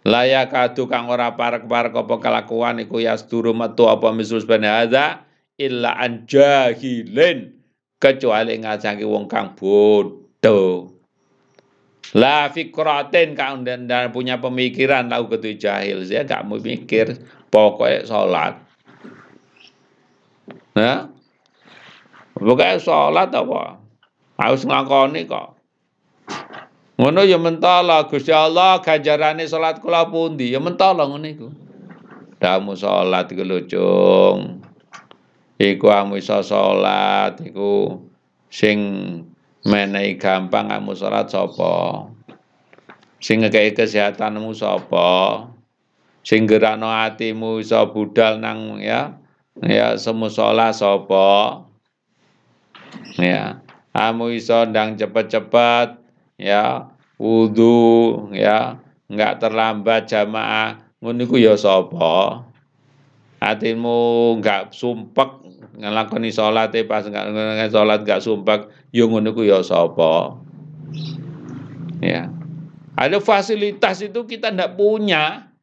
Layak 0.09 0.53
adu 0.57 0.89
kang 0.89 1.13
ora 1.13 1.37
parek-parek 1.37 1.93
apa 1.93 2.15
kelakuan 2.17 2.81
iku 2.81 3.01
yasduru 3.01 3.53
metu 3.53 3.85
apa 3.89 4.09
misus 4.09 4.49
ben 4.49 4.65
hadza 4.65 5.21
illa 5.61 6.01
an 6.01 6.25
jahilin 6.25 7.53
kecuali 8.01 8.57
ngajangi 8.57 9.05
wong 9.05 9.29
kang 9.29 9.53
bodoh. 9.53 10.97
La 12.17 12.49
fikratin 12.49 13.37
kang 13.37 13.69
dan, 13.69 13.85
dan 13.85 14.09
punya 14.09 14.41
pemikiran 14.41 15.13
tahu 15.13 15.29
ketu 15.37 15.61
jahil 15.61 16.01
saya 16.09 16.25
gak 16.25 16.49
mau 16.49 16.57
mikir 16.57 17.21
pokoknya 17.53 18.09
sholat. 18.09 18.55
Nah, 20.73 21.13
Pokoknya 22.39 22.79
sholat 22.79 23.35
apa? 23.35 23.83
Harus 24.39 24.63
nglakoni 24.63 25.27
kok. 25.27 25.59
Ngono 26.99 27.23
ya 27.23 27.39
mentala 27.39 28.11
Gusti 28.11 28.35
Allah 28.35 28.83
ganjarane 28.83 29.47
salat 29.47 29.79
kula 29.79 30.11
pundi? 30.11 30.51
Ya 30.51 30.59
mentala 30.59 31.07
ngono 31.07 31.27
iku. 31.31 31.49
Damu 32.43 32.75
salat 32.75 33.31
iku 33.31 33.47
lucung. 33.47 34.63
Iku 35.59 35.87
amu 35.91 36.19
iso 36.19 36.39
salat 36.43 37.39
iku 37.43 38.03
sing 38.51 38.79
menehi 39.67 40.19
gampang 40.19 40.71
kamu 40.71 40.95
salat 40.95 41.31
sapa? 41.31 42.07
Sing 43.19 43.43
ngekei 43.43 43.75
kesehatanmu 43.75 44.55
sapa? 44.55 45.11
Sing 46.23 46.47
gerakno 46.47 46.91
atimu 46.91 47.63
iso 47.63 47.79
budal 47.95 48.39
nang 48.43 48.79
ya 48.79 49.19
ya 49.63 49.95
semu 49.99 50.31
salat 50.31 50.75
sapa? 50.75 51.67
Ya. 53.17 53.65
Kamu 53.97 54.31
iso 54.37 54.69
ndang 54.69 55.01
cepet-cepet 55.01 55.97
ya. 56.37 56.93
Wudu 57.17 58.29
ya. 58.37 58.77
Enggak 59.09 59.41
terlambat 59.41 60.13
jamaah. 60.13 60.85
Ngono 61.01 61.25
iku 61.25 61.41
ya 61.41 61.57
sapa? 61.57 62.45
Hatimu 63.39 64.35
enggak 64.43 64.75
sumpek 64.75 65.47
ngelakoni 65.79 66.35
sholat 66.35 66.75
e 66.75 66.83
pas 66.83 67.07
enggak 67.07 67.71
sholat 67.71 68.03
enggak 68.03 68.21
sumpek 68.21 68.67
yo 68.91 69.07
ya 69.07 69.11
ngono 69.11 69.31
iku 69.33 69.43
ya 69.47 69.63
sapa? 69.63 70.37
Ya. 72.03 72.29
Ada 72.99 73.23
fasilitas 73.23 74.03
itu 74.03 74.27
kita 74.27 74.51
ndak 74.51 74.75
punya. 74.75 75.55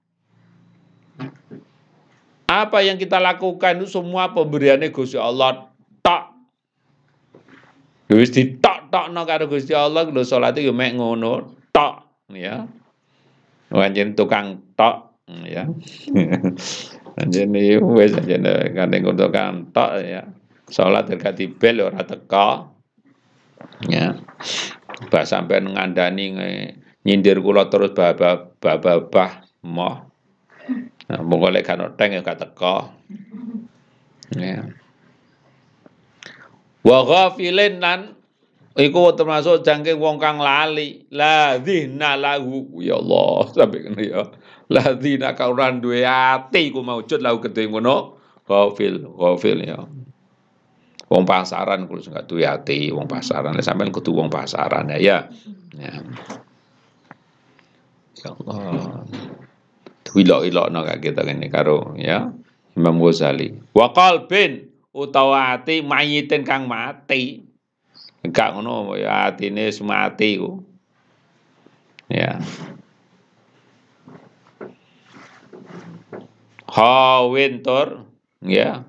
Apa 2.48 2.80
yang 2.86 2.96
kita 2.96 3.20
lakukan 3.20 3.84
itu 3.84 3.90
semua 4.00 4.32
pemberiannya 4.32 4.94
Gusti 4.94 5.20
Allah 5.20 5.75
Wis 8.06 8.30
ditok-tokno 8.30 9.26
karo 9.26 9.50
Gusti 9.50 9.74
Allah 9.74 10.06
lho 10.06 10.22
salate 10.22 10.62
yo 10.62 10.78
mek 10.78 10.94
ngono, 10.94 11.58
tok 11.74 12.06
ya. 12.30 12.62
Anjen 13.74 14.14
tukang 14.14 14.62
tok 14.78 15.26
ya. 15.50 15.66
Anjen 17.20 17.50
wis 17.98 18.14
anjen 18.14 18.46
kandeng 18.78 19.10
tukang 19.18 19.74
tok 19.74 20.06
ya. 20.06 20.22
Salat 20.70 21.10
dekati 21.10 21.50
bel 21.50 21.82
ora 21.82 22.06
teka. 22.06 22.70
Ya. 23.90 24.14
Bah 25.10 25.26
sampai 25.26 25.66
ngandani 25.66 26.26
nyindir 27.02 27.42
kula 27.42 27.74
terus 27.74 27.90
babah 27.98 28.54
babah 28.62 29.50
moh. 29.66 30.14
Nah, 31.06 31.22
monggo 31.22 31.54
lek 31.54 31.66
kan 31.66 31.82
teng 31.98 32.18
ya 32.18 32.22
gak 32.22 32.38
teka. 32.38 32.94
Ya 34.34 34.85
wa 36.86 37.00
ghafilin 37.04 37.82
lan 37.82 38.16
Iku 38.76 39.16
termasuk 39.16 39.64
jangke 39.64 39.96
wong 39.96 40.20
kang 40.20 40.36
lali. 40.36 41.08
Ladzina 41.08 42.20
lahu 42.20 42.84
ya 42.84 43.00
Allah 43.00 43.48
sampai 43.56 43.88
kene 43.88 44.04
ya. 44.04 44.28
Ladzina 44.68 45.32
kang 45.32 45.56
ora 45.56 45.72
duwe 45.72 46.04
ati 46.04 46.76
iku 46.76 46.84
maujud 46.84 47.24
lahu 47.24 47.40
kedhe 47.40 47.72
ngono. 47.72 48.20
Ghafil, 48.44 49.16
ghafil 49.16 49.60
ya. 49.64 49.80
Wong 51.08 51.24
pasaran 51.24 51.88
kulo 51.88 52.04
gak 52.04 52.28
duwe 52.28 52.44
ati, 52.44 52.92
wong 52.92 53.08
pasaran. 53.08 53.56
Sampeyan 53.64 53.96
kudu 53.96 54.12
wong 54.12 54.28
pasaran 54.28 54.92
ya. 54.92 55.00
Ya. 55.00 55.18
ya. 55.80 55.94
Ya 58.20 58.30
Allah. 58.36 59.08
Wilok-ilokno 60.12 60.84
gak 60.84 61.00
kita 61.00 61.24
kene 61.24 61.48
karo 61.48 61.96
ya 61.96 62.28
Imam 62.76 63.00
Ghazali. 63.00 63.56
Wa 63.72 63.96
qalbin 63.96 64.65
utawa 64.96 65.60
ati 65.60 65.84
mayitin 65.84 66.48
kang 66.48 66.72
mati. 66.72 67.44
Enggak 68.24 68.56
ngono 68.56 68.96
ya 68.96 69.28
atine 69.28 69.68
wis 69.68 69.84
mati 69.84 70.40
ku. 70.40 70.64
Ya. 72.08 72.40
Tur 77.62 78.08
ya. 78.40 78.88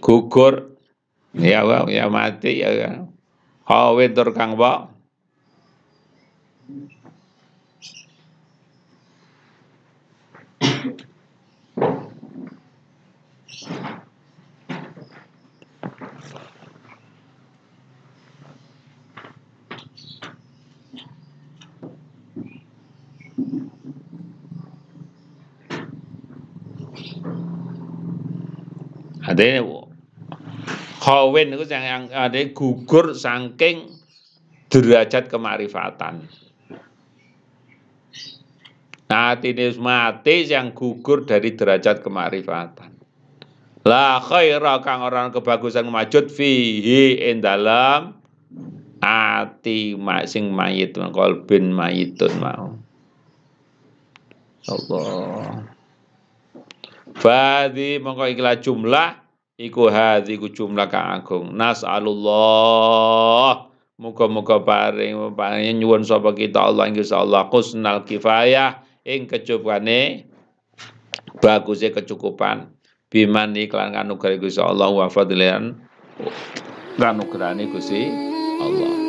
Gugur 0.00 0.74
ya 1.36 1.60
ya 1.92 2.04
mati 2.08 2.64
ya. 2.64 3.04
Hawin 3.68 4.16
tur 4.16 4.32
kang 4.32 4.56
wa 4.56 4.93
Adene 29.34 29.66
khawin 31.02 31.58
itu 31.58 31.66
yang 31.66 32.06
ada 32.14 32.38
gugur 32.54 33.18
saking 33.18 33.90
derajat 34.70 35.26
kemarifatan. 35.26 36.30
Nah, 39.10 39.36
ini 39.42 39.74
mati 39.78 40.46
yang 40.46 40.70
gugur 40.70 41.26
dari 41.26 41.54
derajat 41.54 42.00
kemarifatan. 42.06 42.94
La 43.84 44.22
khaira 44.22 44.80
kang 44.80 45.04
orang 45.04 45.34
kebagusan 45.34 45.90
majud 45.92 46.32
fihi 46.32 47.20
in 47.20 47.44
dalam 47.44 48.16
ati 49.04 49.98
sing 50.24 50.54
mayit 50.54 50.96
kolbin 50.96 51.74
mayitun 51.74 52.32
mau. 52.40 52.72
Allah. 54.64 55.68
Fadi 57.14 58.00
mongko 58.00 58.24
ikhlas 58.32 58.64
jumlah 58.64 59.23
iku 59.58 59.90
hadhi 59.90 60.38
ku 60.38 60.50
jumlah 60.50 60.88
kang 60.90 61.22
agung. 61.22 61.54
Nas'alullah. 61.54 62.90
Muga-muga 63.94 64.58
paring 64.58 65.38
paring 65.38 65.78
nyuwun 65.78 66.02
sapa 66.02 66.34
kita 66.34 66.58
Allah 66.58 66.90
ing 66.90 66.98
Allah. 67.14 67.46
Kusnal 67.46 68.02
kifayah. 68.02 68.82
Ing 69.04 69.28
kecukupane 69.28 70.26
bagusnya 71.38 71.92
kecukupan. 71.92 72.72
Biman 73.12 73.54
iklan 73.54 73.94
anugerah 73.94 74.42
Gusti 74.42 74.58
Allah 74.58 74.90
wa 74.90 75.06
fadlan 75.06 75.78
anugerah 76.98 77.54
Gusti 77.70 78.10
Allah 78.58 79.03